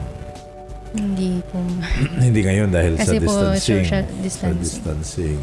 [0.90, 1.58] Hindi po.
[2.24, 3.84] hindi ngayon dahil sa Kasi po, distancing.
[3.84, 4.58] Sa distancing.
[4.58, 5.40] distancing.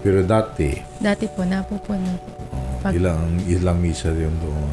[0.00, 2.30] Pero dati, Dati po, napupuno po.
[2.50, 4.72] oh, Pag- ilang ilang misa yung doon.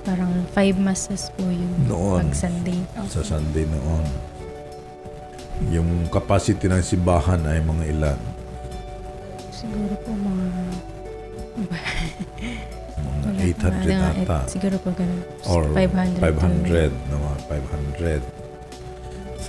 [0.00, 2.24] Parang five masses po yung Noon.
[2.24, 2.80] pag Sunday.
[3.06, 4.04] Sa Sunday noon.
[5.68, 8.20] Yung capacity ng simbahan ay mga ilan?
[9.50, 10.48] Siguro po mga...
[12.96, 14.38] Mga wala 800 po, mga- ata.
[14.48, 15.20] Siguro po ganun.
[15.44, 16.16] Or 500.
[16.16, 16.92] 500.
[17.12, 18.39] No, mga 500.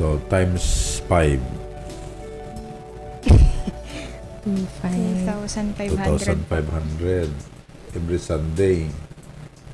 [0.02, 1.38] So, times 5.
[4.42, 5.94] 2,500.
[5.94, 7.30] 2,500.
[7.30, 7.30] 2,500
[7.94, 8.90] every Sunday.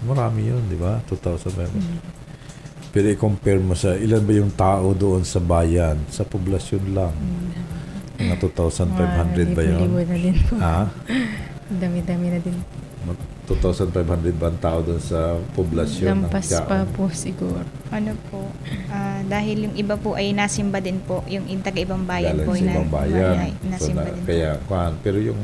[0.03, 0.99] Marami yun, di ba?
[1.07, 1.71] 2,500.
[2.91, 7.15] Pero i-compare mo sa ilan ba yung tao doon sa bayan, sa poblasyon lang.
[8.19, 9.79] Mga 2,500 ba yun?
[9.79, 10.59] Libo-libo na din po.
[10.59, 10.91] Ha?
[11.87, 12.57] Dami-dami na din.
[12.59, 12.86] Mag-
[13.47, 13.95] 2,500
[14.35, 15.19] ba ang tao doon sa
[15.55, 17.63] poblasyon Lampas ng pa po siguro.
[17.87, 18.43] Ano po,
[18.87, 22.53] ah, dahil yung iba po ay nasimba din po, yung in- taga-ibang bayan Galing po
[22.53, 23.35] sa na- ibang bayan.
[23.39, 24.27] ay So, nasimba na, din po.
[24.27, 25.39] kaya, kuhan, pero yung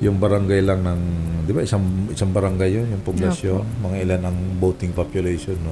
[0.00, 1.00] yung barangay lang ng,
[1.44, 3.62] di ba, isang, isang barangay yun, yung poblasyon.
[3.78, 5.70] Mga ilan ang voting population, no?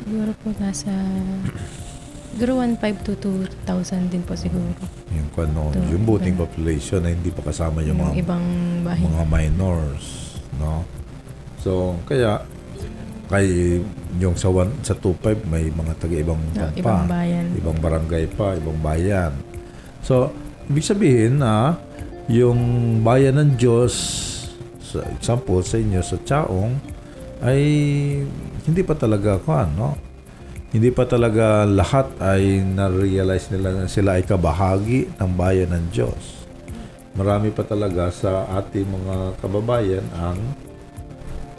[0.00, 0.90] Siguro po nasa...
[2.32, 3.12] Siguro 1,500 to
[3.68, 4.64] 2,000 din po siguro.
[5.12, 5.68] Yung, kuhan, no?
[5.68, 8.44] Ito, yung voting population na hindi pa kasama yung, Yung, mga, ibang
[8.80, 9.04] bahay.
[9.04, 10.04] mga minors,
[10.56, 10.84] no?
[11.58, 12.42] So, kaya,
[13.26, 13.78] kay
[14.18, 16.76] yung sa one, sa 25 may mga taga-ibang No, kuwan pa.
[16.76, 17.44] ibang bayan.
[17.56, 19.32] ibang barangay pa, ibang bayan.
[20.02, 20.28] So,
[20.66, 21.78] ibig sabihin na
[22.26, 22.60] yung
[23.00, 23.94] bayan ng Diyos,
[24.82, 26.76] sa example sa inyo sa Chaong,
[27.40, 27.62] ay
[28.62, 29.96] hindi pa talaga kuan, no?
[30.68, 36.41] Hindi pa talaga lahat ay na-realize nila na sila ay kabahagi ng bayan ng Diyos.
[37.12, 40.40] Marami pa talaga sa ating mga kababayan ang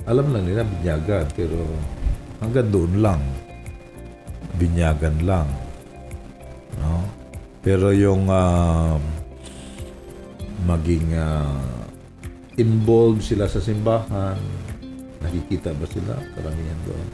[0.03, 1.61] alam lang nila binyagan pero
[2.41, 3.21] hanggang doon lang
[4.57, 5.49] binyagan lang.
[6.81, 7.01] No?
[7.63, 8.99] Pero yung ah,
[10.67, 11.87] maging ah,
[12.59, 14.37] involved sila sa simbahan,
[15.23, 17.07] nakikita ba sila karamihan doon?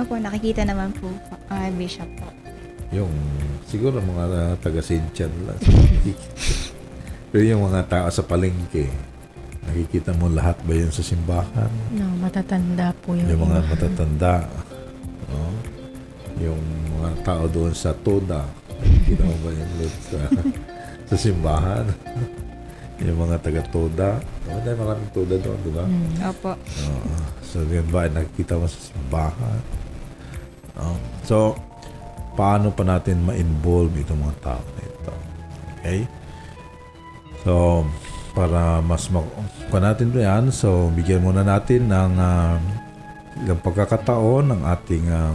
[0.00, 1.10] Opo, nakikita naman po,
[1.50, 2.28] ah, Bishop po.
[2.90, 3.10] Yung
[3.70, 5.60] siguro mga uh, taga Sintian lang.
[7.30, 8.90] Pero yung mga tao sa palengke,
[9.62, 11.70] nakikita mo lahat ba yun sa simbahan?
[11.94, 14.34] No, matatanda po yung, Yung mga matatanda.
[15.30, 15.54] No?
[16.42, 16.60] Yung
[16.98, 18.42] mga tao doon sa Toda.
[18.82, 19.70] Nakikita mo ba yun
[20.10, 20.18] sa,
[21.10, 21.86] sa simbahan?
[23.00, 24.10] yung mga taga Toda.
[24.50, 25.84] Oh, dahil maraming Toda doon, di ba?
[25.88, 26.14] Mm.
[26.34, 26.52] Opo.
[26.52, 27.12] Oo.
[27.40, 29.60] so, yun ba, nakikita mo sa simbahan?
[30.76, 31.00] No?
[31.24, 31.56] So,
[32.36, 35.12] paano pa natin ma-involve itong mga tao na ito?
[35.80, 36.00] Okay?
[37.42, 37.84] So,
[38.30, 40.22] para mas makuha natin ito
[40.54, 42.56] so bigyan muna natin ng ah,
[43.42, 45.34] ilang pagkakataon ng ating ah,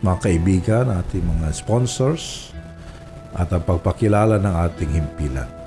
[0.00, 2.56] mga kaibigan, ating mga sponsors,
[3.36, 5.59] at ang pagpakilala ng ating himpilan.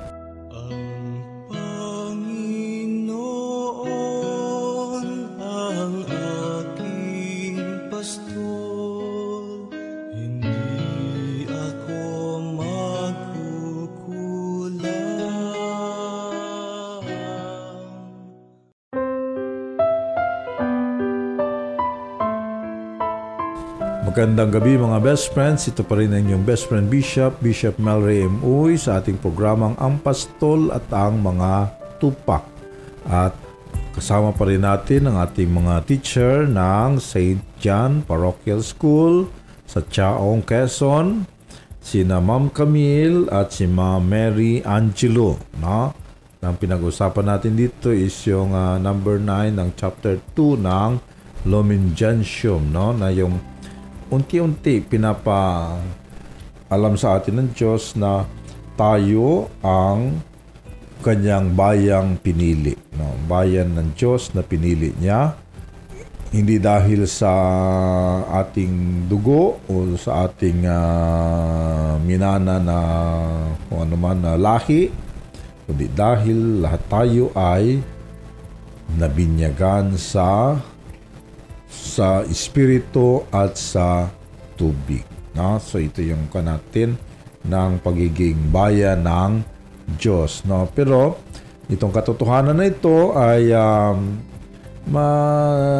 [24.23, 25.67] Magandang gabi mga best friends.
[25.67, 28.39] Ito pa rin ang inyong best friend Bishop, Bishop Melray M.
[28.39, 32.47] Uy sa ating programang Ang Pastol at ang mga Tupak.
[33.03, 33.35] At
[33.91, 37.43] kasama pa rin natin ang ating mga teacher ng St.
[37.59, 39.27] John Parochial School
[39.67, 41.27] sa Chaong, Quezon,
[41.83, 45.35] sina Ma'am Camille at si Ma'am Mary Angelo.
[45.59, 45.91] No?
[46.39, 50.91] Ang pinag-usapan natin dito is yung ah, number 9 ng chapter 2 ng
[51.43, 52.95] Lumen Gentium, no?
[52.95, 53.51] na yung
[54.13, 55.73] unti-unti pinapa
[56.69, 58.29] alam sa atin ng Diyos na
[58.77, 60.21] tayo ang
[61.01, 62.77] kanyang bayang pinili.
[62.93, 63.13] No?
[63.25, 65.37] Bayan ng Diyos na pinili niya.
[66.33, 67.29] Hindi dahil sa
[68.41, 72.79] ating dugo o sa ating ah, minana na
[73.69, 74.89] kung ano man na lahi,
[75.69, 77.77] kundi dahil lahat tayo ay
[78.97, 80.57] nabinyagan sa
[81.73, 84.13] sa espiritu at sa
[84.53, 85.01] tubig.
[85.33, 85.57] No?
[85.57, 86.95] So ito yung ka natin
[87.43, 89.41] ng pagiging bayan ng
[89.97, 90.45] Diyos.
[90.45, 90.69] No?
[90.69, 91.17] Pero
[91.67, 94.21] itong katotohanan na ito ay um,
[94.93, 95.73] madali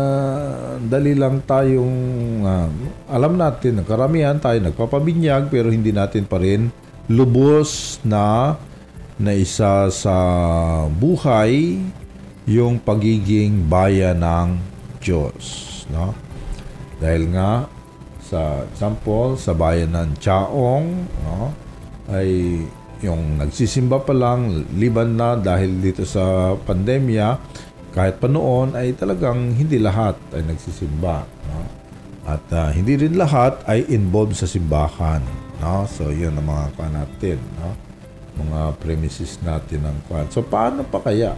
[1.14, 2.00] lang tayong
[2.48, 2.72] ah,
[3.12, 6.72] alam natin, karamihan tayo nagpapabinyag pero hindi natin pa rin
[7.12, 8.56] lubos na
[9.20, 10.18] na isa sa
[10.88, 11.78] buhay
[12.48, 14.50] yung pagiging bayan ng
[15.00, 15.73] Diyos.
[15.91, 16.15] No?
[17.02, 17.67] Dahil nga,
[18.24, 20.88] sa example, sa bayan ng Chaong,
[21.28, 21.52] no?
[22.12, 22.62] ay
[23.04, 27.36] yung nagsisimba pa lang, liban na dahil dito sa pandemya,
[27.93, 31.28] kahit pa noon ay talagang hindi lahat ay nagsisimba.
[31.52, 31.62] No?
[32.24, 35.22] At ah, hindi rin lahat ay involved sa simbahan.
[35.60, 35.84] No?
[35.86, 37.38] So, yun ang mga kuha natin.
[37.60, 37.76] No?
[38.39, 40.26] Mga premises natin ng kuha.
[40.32, 41.36] So, paano pa kaya?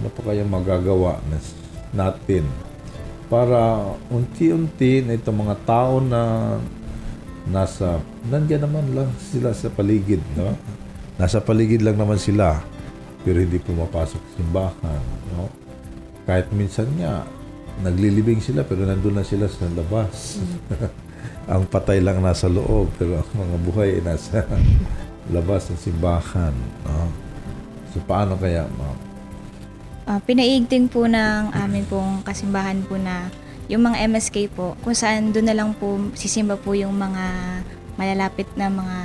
[0.00, 1.20] Ano pa kaya magagawa
[1.92, 2.48] natin
[3.32, 3.80] para
[4.12, 6.20] unti-unti na itong mga tao na
[7.48, 7.96] nasa
[8.28, 10.52] nandiyan naman lang sila sa paligid no
[11.16, 12.60] nasa paligid lang naman sila
[13.22, 15.02] pero hindi pumapasok sa simbahan.
[15.34, 15.46] No?
[16.26, 17.22] Kahit minsan nga,
[17.82, 20.42] naglilibing sila pero nandun na sila sa labas.
[21.52, 24.42] ang patay lang nasa loob pero ang mga buhay ay nasa
[25.34, 26.54] labas ng simbahan.
[26.86, 27.08] No?
[27.94, 28.66] So paano kaya,
[30.02, 33.30] Ah, pinaigting po ng amin pong kasimbahan po na
[33.70, 37.24] yung mga MSK po, kung saan doon na lang po sisimba po yung mga
[37.94, 38.98] malalapit na mga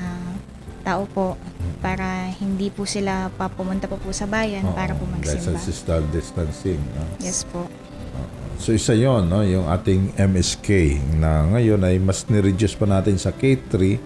[0.82, 1.38] tao po
[1.84, 5.62] para hindi po sila papumunta pa po sa bayan para po Oo, Dahil sa magsimba.
[5.62, 6.82] social distancing.
[6.98, 7.04] No?
[7.22, 7.70] Yes po.
[8.58, 13.30] So isa yon no, yung ating MSK na ngayon ay mas ni-reduce pa natin sa
[13.30, 14.02] K3.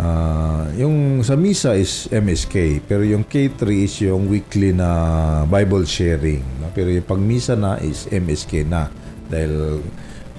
[0.00, 4.88] Ah, yung sa misa is MSK, pero yung K3 is yung weekly na
[5.44, 6.40] Bible sharing.
[6.56, 6.72] No?
[6.72, 8.88] Pero yung pagmisa na is MSK na
[9.28, 9.84] dahil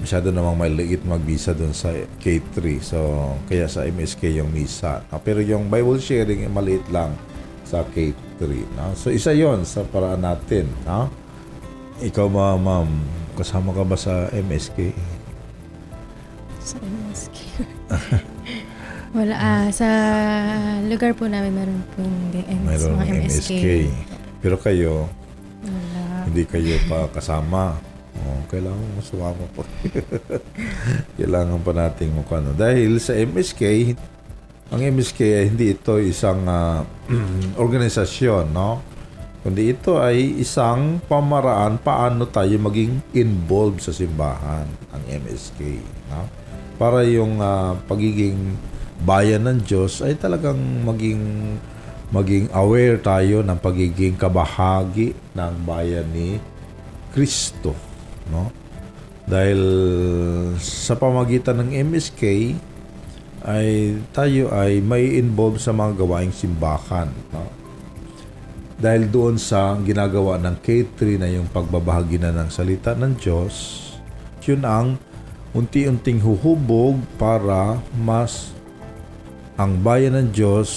[0.01, 2.81] masyado namang maliit magbisa doon sa K3.
[2.81, 2.97] So
[3.45, 5.05] kaya sa MSK yung misa.
[5.13, 5.21] No?
[5.21, 7.13] Pero yung Bible sharing ay maliit lang
[7.61, 8.41] sa K3.
[8.73, 8.97] No?
[8.97, 10.65] So isa yon sa paraan natin.
[10.89, 11.05] No?
[12.01, 12.89] Ikaw ba, ma'am,
[13.37, 14.89] kasama ka ba sa MSK?
[16.65, 17.37] Sa MSK.
[19.11, 19.87] Wala, ah, sa
[20.87, 23.51] lugar po namin meron po yung MS, Mayroon mga ng MSK.
[23.51, 23.65] MSK.
[24.39, 25.11] Pero kayo,
[25.67, 26.31] Wala.
[26.31, 27.75] hindi kayo pa kasama.
[28.15, 29.67] Oh, kailangan mo sumama po.
[31.19, 32.39] kailangan pa nating mukha.
[32.39, 32.55] No?
[32.55, 33.91] Dahil sa MSK,
[34.71, 36.87] ang MSK ay hindi ito isang ah,
[37.67, 38.79] organisasyon, no?
[39.43, 44.63] Kundi ito ay isang pamaraan paano tayo maging involved sa simbahan,
[44.95, 45.59] ang MSK,
[46.07, 46.31] no?
[46.79, 48.70] Para yung ah, pagiging
[49.01, 51.21] bayan ng Diyos ay talagang maging
[52.11, 56.35] maging aware tayo ng pagiging kabahagi ng bayan ni
[57.15, 57.71] Kristo,
[58.27, 58.51] no?
[59.23, 59.61] Dahil
[60.59, 62.23] sa pamagitan ng MSK
[63.47, 67.47] ay tayo ay may involve sa mga gawaing simbahan, no?
[68.81, 73.79] Dahil doon sa ginagawa ng K3 na yung pagbabahagi na ng salita ng Diyos,
[74.43, 74.97] yun ang
[75.53, 78.51] unti-unting huhubog para mas
[79.61, 80.69] ang bayan ng Diyos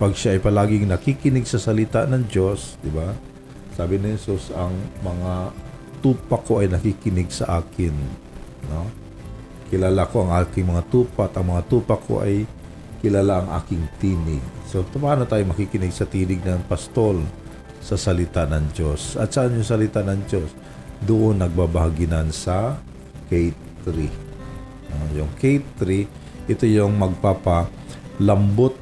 [0.00, 3.12] pag siya ay palaging nakikinig sa salita ng Diyos, di ba?
[3.76, 4.72] Sabi ni Jesus, ang
[5.04, 5.52] mga
[6.00, 7.92] tupa ko ay nakikinig sa akin,
[8.72, 8.88] no?
[9.68, 12.48] Kilala ko ang aking mga tupa at ang mga tupa ko ay
[13.04, 14.40] kilala ang aking tinig.
[14.72, 17.20] So, paano tayo makikinig sa tinig ng pastol
[17.84, 19.20] sa salita ng Diyos?
[19.20, 20.48] At saan yung salita ng Diyos?
[21.04, 22.80] Doon nagbabahaginan sa
[23.28, 23.88] K3.
[24.88, 26.08] Ah, yung K3,
[26.48, 26.96] ito yung
[28.18, 28.74] magpapalambot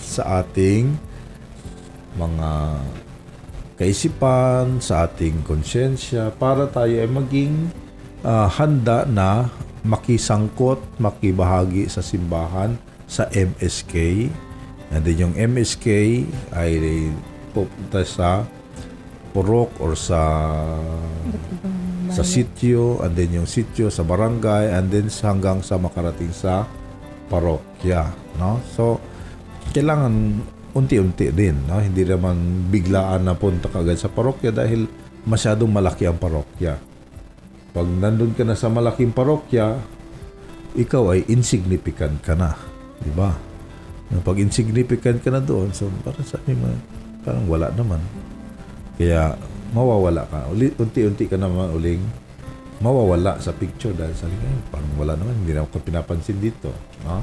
[0.00, 0.90] sa ating
[2.18, 2.50] mga
[3.78, 7.70] kaisipan, sa ating konsyensya, para tayo ay maging
[8.26, 9.48] ah, handa na
[9.86, 12.76] makisangkot, makibahagi sa simbahan
[13.08, 14.28] sa MSK.
[14.90, 15.86] And then yung MSK
[16.52, 16.70] ay
[17.54, 18.42] pupunta sa
[19.30, 20.18] purok or sa
[22.10, 26.66] sa sityo and then yung sityo sa barangay and then hanggang sa makarating sa
[27.30, 28.10] parokya
[28.42, 28.58] no?
[28.74, 28.98] So
[29.70, 30.42] kailangan
[30.74, 31.78] unti-unti din no?
[31.78, 34.90] Hindi naman biglaan na punta ka agad sa parokya dahil
[35.22, 36.74] masyadong malaki ang parokya.
[37.70, 39.78] Pag nandun ka na sa malaking parokya
[40.74, 42.58] ikaw ay insignificant ka na
[42.98, 43.30] di ba?
[44.26, 46.66] Pag insignificant ka na doon so parang sabi mo
[47.22, 48.02] parang wala naman.
[48.98, 49.38] Kaya
[49.70, 50.50] mawawala ka.
[50.52, 52.02] Unti-unti ka naman uling
[52.80, 56.72] mawawala sa picture dahil ko, "Eh, parang wala naman, hindi na ako pinapansin dito.
[57.04, 57.20] No?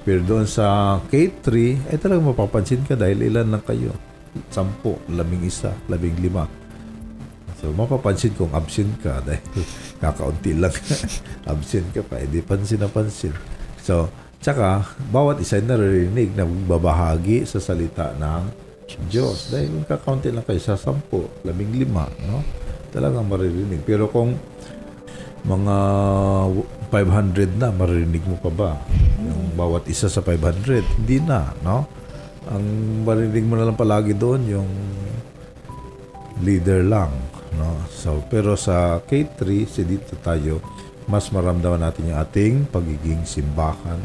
[0.00, 3.92] Pero doon sa K3, ay talagang mapapansin ka dahil ilan lang kayo.
[4.48, 6.48] Sampo, labing isa, labing lima.
[7.60, 9.44] So, mapapansin kung absent ka dahil
[10.00, 10.72] kakaunti lang
[11.52, 13.36] absent ka pa, hindi pansin na pansin.
[13.84, 14.08] So,
[14.40, 18.70] tsaka, bawat isa ay naririnig na babahagi sa salita ng
[19.12, 19.52] Diyos.
[19.52, 22.40] Dahil kakaunti lang kayo sa sampu, labing lima, no?
[22.90, 23.84] Talagang maririnig.
[23.84, 24.34] Pero kung
[25.44, 25.76] mga
[26.90, 28.70] 500 na, maririnig mo pa ba?
[29.20, 31.86] Yung bawat isa sa 500, hindi na, no?
[32.50, 32.64] Ang
[33.06, 34.70] maririnig mo na lang palagi doon, yung
[36.42, 37.12] leader lang,
[37.56, 37.78] no?
[37.92, 40.60] So, pero sa K3, si dito tayo,
[41.08, 43.98] mas maramdaman natin yung ating pagiging simbahan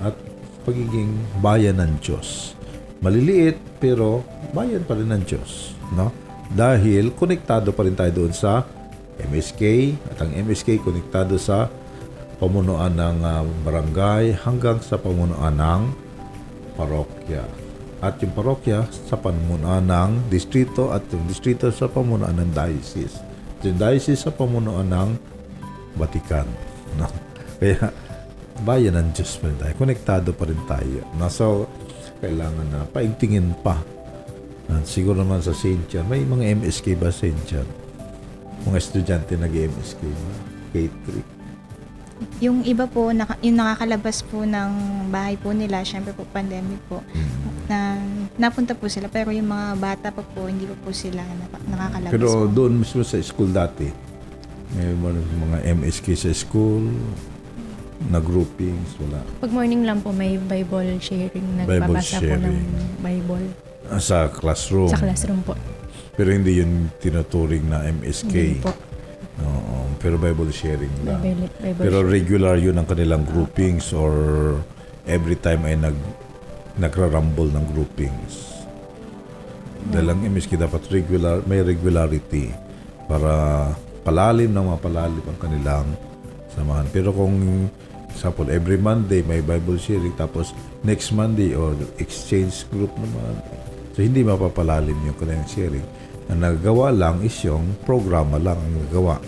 [0.00, 0.16] at
[0.64, 2.56] pagiging bayan ng Diyos.
[3.00, 4.20] Maliliit, pero
[4.52, 6.12] bayan pa rin ng Diyos, no?
[6.50, 8.66] Dahil konektado pa rin tayo doon sa
[9.28, 11.68] MSK at ang MSK konektado sa
[12.40, 15.82] pamunuan ng ah, barangay hanggang sa pamunuan ng
[16.80, 17.44] parokya.
[18.00, 23.20] At yung parokya sa pamunuan ng distrito at yung distrito sa pamunuan ng diocese.
[23.60, 25.10] Yung diocese sa pamunuan ng
[26.00, 26.48] Vatican.
[26.96, 27.12] No?
[27.60, 27.92] Kaya
[28.64, 29.74] bayan ng Diyos pa rin tayo.
[29.76, 31.00] Konektado pa rin tayo.
[31.20, 31.28] No?
[31.28, 31.68] So,
[32.24, 33.76] kailangan na paigtingin pa.
[34.70, 35.92] At siguro naman sa St.
[35.92, 37.36] John, may mga MSK ba St.
[37.44, 37.79] John?
[38.62, 40.32] Mga estudyante nag-MSK ba?
[40.70, 41.06] K3.
[42.38, 44.70] Yung iba po, naka, yung nakakalabas po ng
[45.08, 47.00] bahay po nila, syempre po pandemic po,
[47.64, 47.96] na
[48.36, 49.08] napunta po sila.
[49.08, 52.46] Pero yung mga bata pa po, hindi pa po sila naka- nakakalabas Pero po.
[52.46, 53.88] doon mismo sa school dati,
[54.70, 56.92] may mga mga MSK sa school,
[58.02, 59.20] na groupings, wala.
[59.38, 61.44] Pag morning lang po, may Bible sharing.
[61.58, 62.64] Bible Nagbabasa po ng sharing.
[62.98, 63.46] Bible
[63.90, 64.88] Ah, Sa classroom.
[64.88, 65.52] sa classroom po.
[66.20, 68.34] Pero hindi yun tinuturing na MSK.
[68.36, 68.76] Hindi po.
[69.40, 71.24] Oo, pero Bible sharing lang.
[71.24, 74.12] Bible, Bible Pero regular yun ang kanilang groupings or
[75.08, 75.96] every time ay nag
[76.76, 78.52] nagrarumble ng groupings.
[79.88, 82.52] Dahil ang MSK dapat regular, may regularity
[83.08, 83.72] para
[84.04, 85.88] palalim ng mapalalim ang kanilang
[86.52, 86.84] samahan.
[86.92, 87.64] Pero kung
[88.12, 90.52] example, every Monday may Bible sharing tapos
[90.84, 93.40] next Monday or exchange group naman.
[93.96, 95.99] So hindi mapapalalim yung kanilang sharing.
[96.30, 99.18] Ang nagagawa lang is yung programa lang ang nagagawa.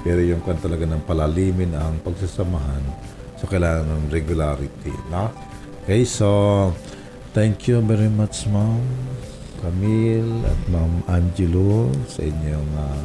[0.00, 2.80] Pero yung kan talaga ng palalimin ang pagsasamahan,
[3.36, 4.92] so kailangan ng regularity.
[5.12, 5.28] No?
[5.84, 6.72] Okay, so
[7.36, 8.80] thank you very much, Ma'am
[9.60, 13.02] Camille at Ma'am Angelo sa inyong ah,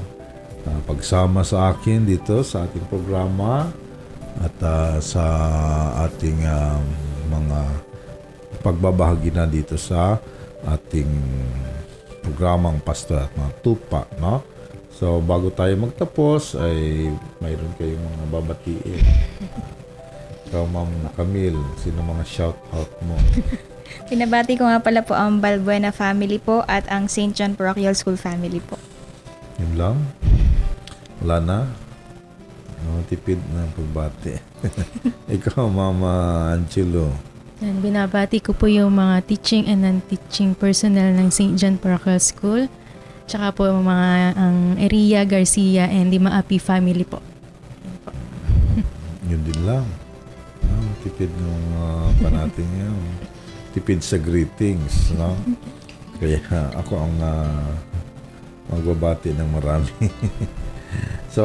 [0.71, 3.67] ah, pagsama sa akin dito sa ating programa
[4.39, 5.25] at ah, sa
[6.07, 6.79] ating ah,
[7.27, 7.59] mga
[8.63, 10.15] pagbabahagi na dito sa
[10.63, 11.11] ating
[12.25, 14.41] programang pastor at mga tupa, no?
[14.95, 17.11] So, bago tayo magtapos, ay
[17.43, 19.03] mayroon kayong mga babatiin.
[20.49, 23.13] Ikaw, Ma'am Camille, sino mga shout-out mo?
[24.09, 27.35] Pinabati ko nga pala po ang Balbuena family po at ang St.
[27.35, 28.79] John Parochial School family po.
[29.61, 29.97] Yun lang?
[31.21, 31.59] Wala na?
[32.85, 34.37] No, tipid na pagbati.
[35.35, 37.34] Ikaw, Mama Angelo.
[37.63, 41.55] Yan, binabati ko po yung mga teaching and non-teaching personnel ng St.
[41.55, 42.67] John Parochial School.
[43.31, 47.23] Tsaka po yung mga ang Eria Garcia and Lima Api family po.
[49.31, 49.87] Yun din lang.
[50.67, 52.99] No, tipid nung uh, pa natin yan.
[53.71, 55.31] Tipid sa greetings, no?
[56.19, 56.43] Kaya
[56.75, 57.71] ako ang ah,
[58.67, 60.11] magbabati ng marami.
[61.35, 61.43] so,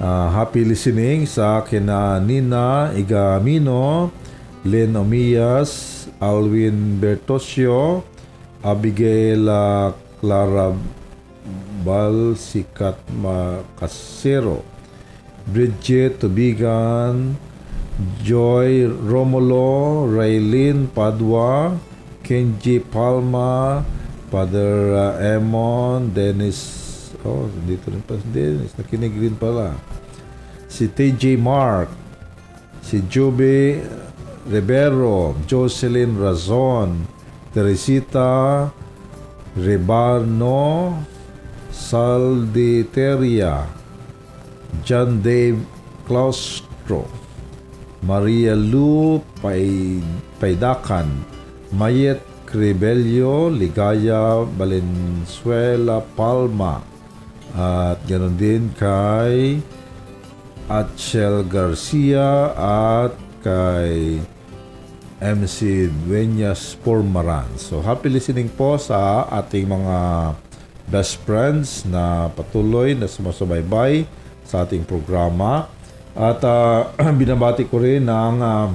[0.00, 4.08] ah, happy listening sa kina Nina Igamino,
[4.64, 8.04] Len Omias, Alwin Bertosio,
[8.62, 10.70] Abigail ah, Clara
[11.82, 14.62] Balsikat Macasero,
[15.50, 17.34] Bridget Tubigan,
[18.22, 21.74] Joy Romulo, Raylin Padua,
[22.22, 23.84] Kenji Palma,
[24.30, 29.74] Father uh, Emon, Dennis, oh, dito rin pa si Dennis, nakinig rin pala.
[30.70, 31.90] Si TJ Mark,
[32.80, 33.82] si Juby
[34.48, 37.06] Rivero, Jocelyn Razon,
[37.54, 38.72] Teresita
[39.56, 40.98] Rebano,
[41.70, 43.66] Salditeria,
[44.82, 45.60] John Dave
[46.06, 47.06] Claustro,
[48.02, 49.22] Maria Lu
[50.40, 51.22] Paidakan,
[51.72, 56.82] Mayet Cribelio, Ligaya Valenzuela Palma,
[57.52, 59.60] at ganoon din kay
[60.72, 63.12] Atchel Garcia at
[63.44, 64.16] kay
[65.22, 67.46] MC Dueñas Pormaran.
[67.54, 69.96] So, happy listening po sa ating mga
[70.90, 74.02] best friends na patuloy na sumasubaybay
[74.42, 75.70] sa ating programa.
[76.18, 78.74] At ah, binabati ko rin ng ah,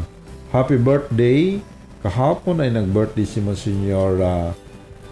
[0.55, 1.59] happy birthday.
[1.99, 4.55] Kahapon ay nag-birthday si Monsignor ah,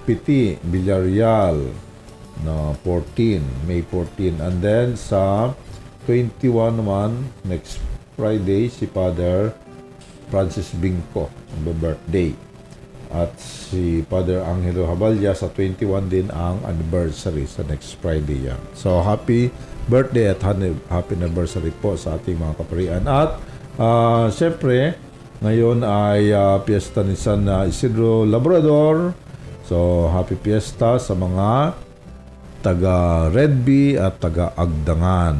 [0.08, 1.60] Piti Villarreal
[2.48, 4.40] na 14, May 14.
[4.40, 5.52] And then sa
[6.08, 7.84] 21 naman, next
[8.16, 9.52] Friday, si Father
[10.30, 12.34] Francis Bingko, ang birthday.
[13.14, 18.60] At si Father Angelo Habalya sa 21 din ang anniversary sa next Friday yan.
[18.74, 19.54] So happy
[19.86, 23.04] birthday at happy anniversary po sa ating mga kaparian.
[23.06, 23.38] At
[23.78, 24.98] ah, siyempre,
[25.46, 29.14] ngayon ay ah, piyesta ni San ah, Isidro Labrador.
[29.64, 31.78] So happy piyesta sa mga
[32.66, 35.38] taga Redby at taga Agdangan.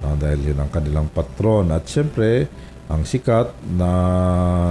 [0.00, 1.70] No, dahil yun ang kanilang patron.
[1.70, 2.48] At siyempre,
[2.90, 3.90] ang sikat na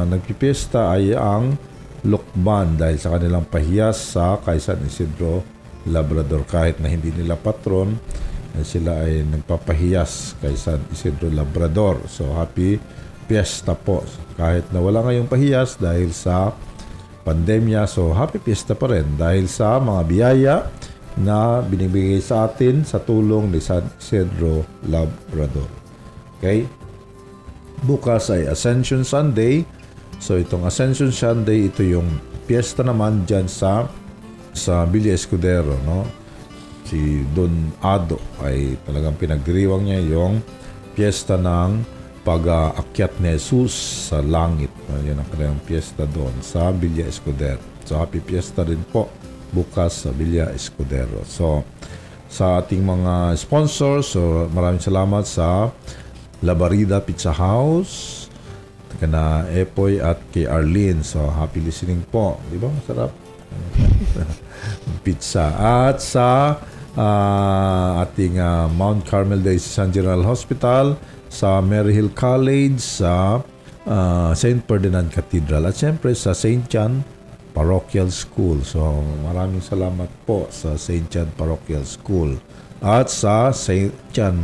[0.03, 1.55] nagpipiesta ay ang
[1.99, 5.43] Lukban dahil sa kanilang pahiyas sa Kaisan Isidro
[5.83, 6.47] Labrador.
[6.47, 7.91] Kahit na hindi nila patron,
[8.55, 12.07] eh, sila ay nagpapahiyas kay San Isidro Labrador.
[12.07, 12.79] So, happy
[13.27, 14.07] fiesta po.
[14.39, 16.55] Kahit na wala ngayong pahiyas dahil sa
[17.27, 17.83] pandemya.
[17.83, 20.55] So, happy fiesta pa rin dahil sa mga biyaya
[21.19, 25.67] na binibigay sa atin sa tulong ni San Isidro Labrador.
[26.39, 26.78] Okay?
[27.87, 29.63] Bukas ay Ascension Sunday
[30.19, 33.87] So itong Ascension Sunday, ito yung piyesta naman dyan sa
[34.51, 36.03] sa Villa Escudero, no?
[36.83, 40.43] Si Don Ado ay talagang pinagdiriwang niya yung
[40.91, 41.79] piyesta ng
[42.27, 43.71] pag-aakyat ni Jesus
[44.11, 44.69] sa langit.
[44.91, 44.99] No?
[45.07, 47.63] Yan ang kanilang piyesta doon sa Villa Escudero.
[47.87, 49.07] So happy piyesta din po
[49.55, 51.23] bukas sa Villa Escudero.
[51.23, 51.63] So
[52.27, 55.71] sa ating mga sponsors, so maraming salamat sa
[56.43, 58.27] Labarida Pizza House,
[58.99, 61.03] kana Epoy at kay Arlene.
[61.03, 62.39] So happy listening po.
[62.47, 62.71] Di ba?
[62.71, 63.11] Masarap.
[65.05, 65.55] pizza.
[65.57, 66.59] At sa
[66.95, 70.95] ah, ating ah, Mount Carmel Diocesan General Hospital,
[71.29, 73.41] sa Maryhill College, sa
[73.87, 74.63] ah, St.
[74.63, 76.65] Ferdinand Cathedral, at siyempre sa St.
[76.67, 77.03] John
[77.55, 78.61] Parochial School.
[78.63, 81.09] So maraming salamat po sa St.
[81.09, 82.37] John Parochial School
[82.79, 83.91] at sa St.
[84.15, 84.39] John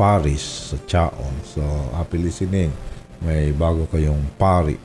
[0.00, 1.44] Parish sa Chaon.
[1.44, 1.60] So
[1.92, 2.72] happy listening.
[3.20, 4.80] May bago kayong pari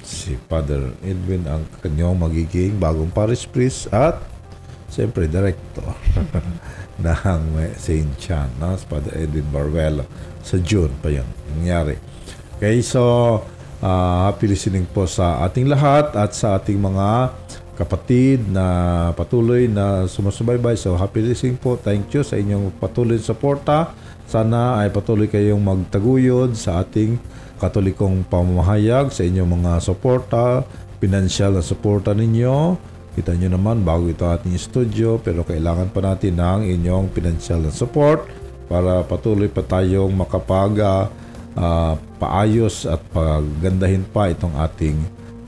[0.00, 4.18] si Father Edwin ang kanyang magiging bagong parish priest at
[4.90, 5.86] siyempre director
[7.04, 7.44] ng
[7.78, 8.10] St.
[8.18, 8.74] Chan, no?
[8.74, 10.04] si Father Edwin Barwelo.
[10.42, 11.94] Sa June pa yun nangyari.
[12.58, 13.38] Okay, so
[13.84, 17.30] ah, happy listening po sa ating lahat at sa ating mga
[17.80, 20.76] kapatid na patuloy na sumusubaybay.
[20.76, 21.80] So happy listening po.
[21.80, 23.96] Thank you sa inyong patuloy suporta.
[24.28, 27.16] Sana ay patuloy kayong magtaguyod sa ating
[27.56, 30.64] katolikong pamamahayag sa inyong mga suporta,
[31.00, 32.76] pinansyal na suporta ninyo.
[33.10, 37.74] Kita nyo naman, bago ito ating studio, pero kailangan pa natin ng inyong pinansyal na
[37.74, 38.28] support
[38.70, 40.78] para patuloy pa tayong makapag
[41.58, 44.94] ah, paayos at pagandahin pa itong ating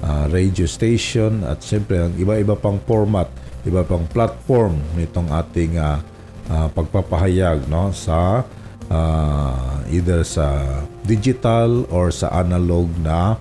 [0.02, 3.30] ah, radio station at siyempre ang iba-iba pang format,
[3.64, 6.02] iba pang platform nitong ating ah,
[6.50, 8.42] ah, pagpapahayag no sa
[8.90, 13.38] ah, either sa digital or sa analog na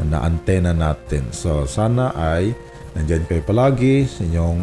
[0.00, 1.28] na antena natin.
[1.32, 2.56] So sana ay
[2.96, 4.60] nandyan kayo palagi sa inyong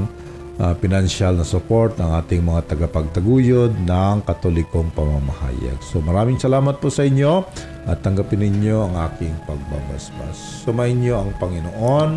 [0.62, 5.78] uh, financial na support ng ating mga tagapagtaguyod ng katolikong pamamahayag.
[5.86, 7.46] So maraming salamat po sa inyo
[7.88, 10.68] at tanggapin ninyo ang aking pagbabasbas.
[10.68, 12.12] Sumayin niyo ang Panginoon.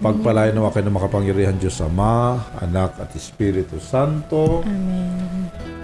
[0.00, 4.64] Pagpalain nawa kayo ng makapangyarihan Diyos Ama, Anak at Espiritu Santo.
[4.64, 5.77] Amen.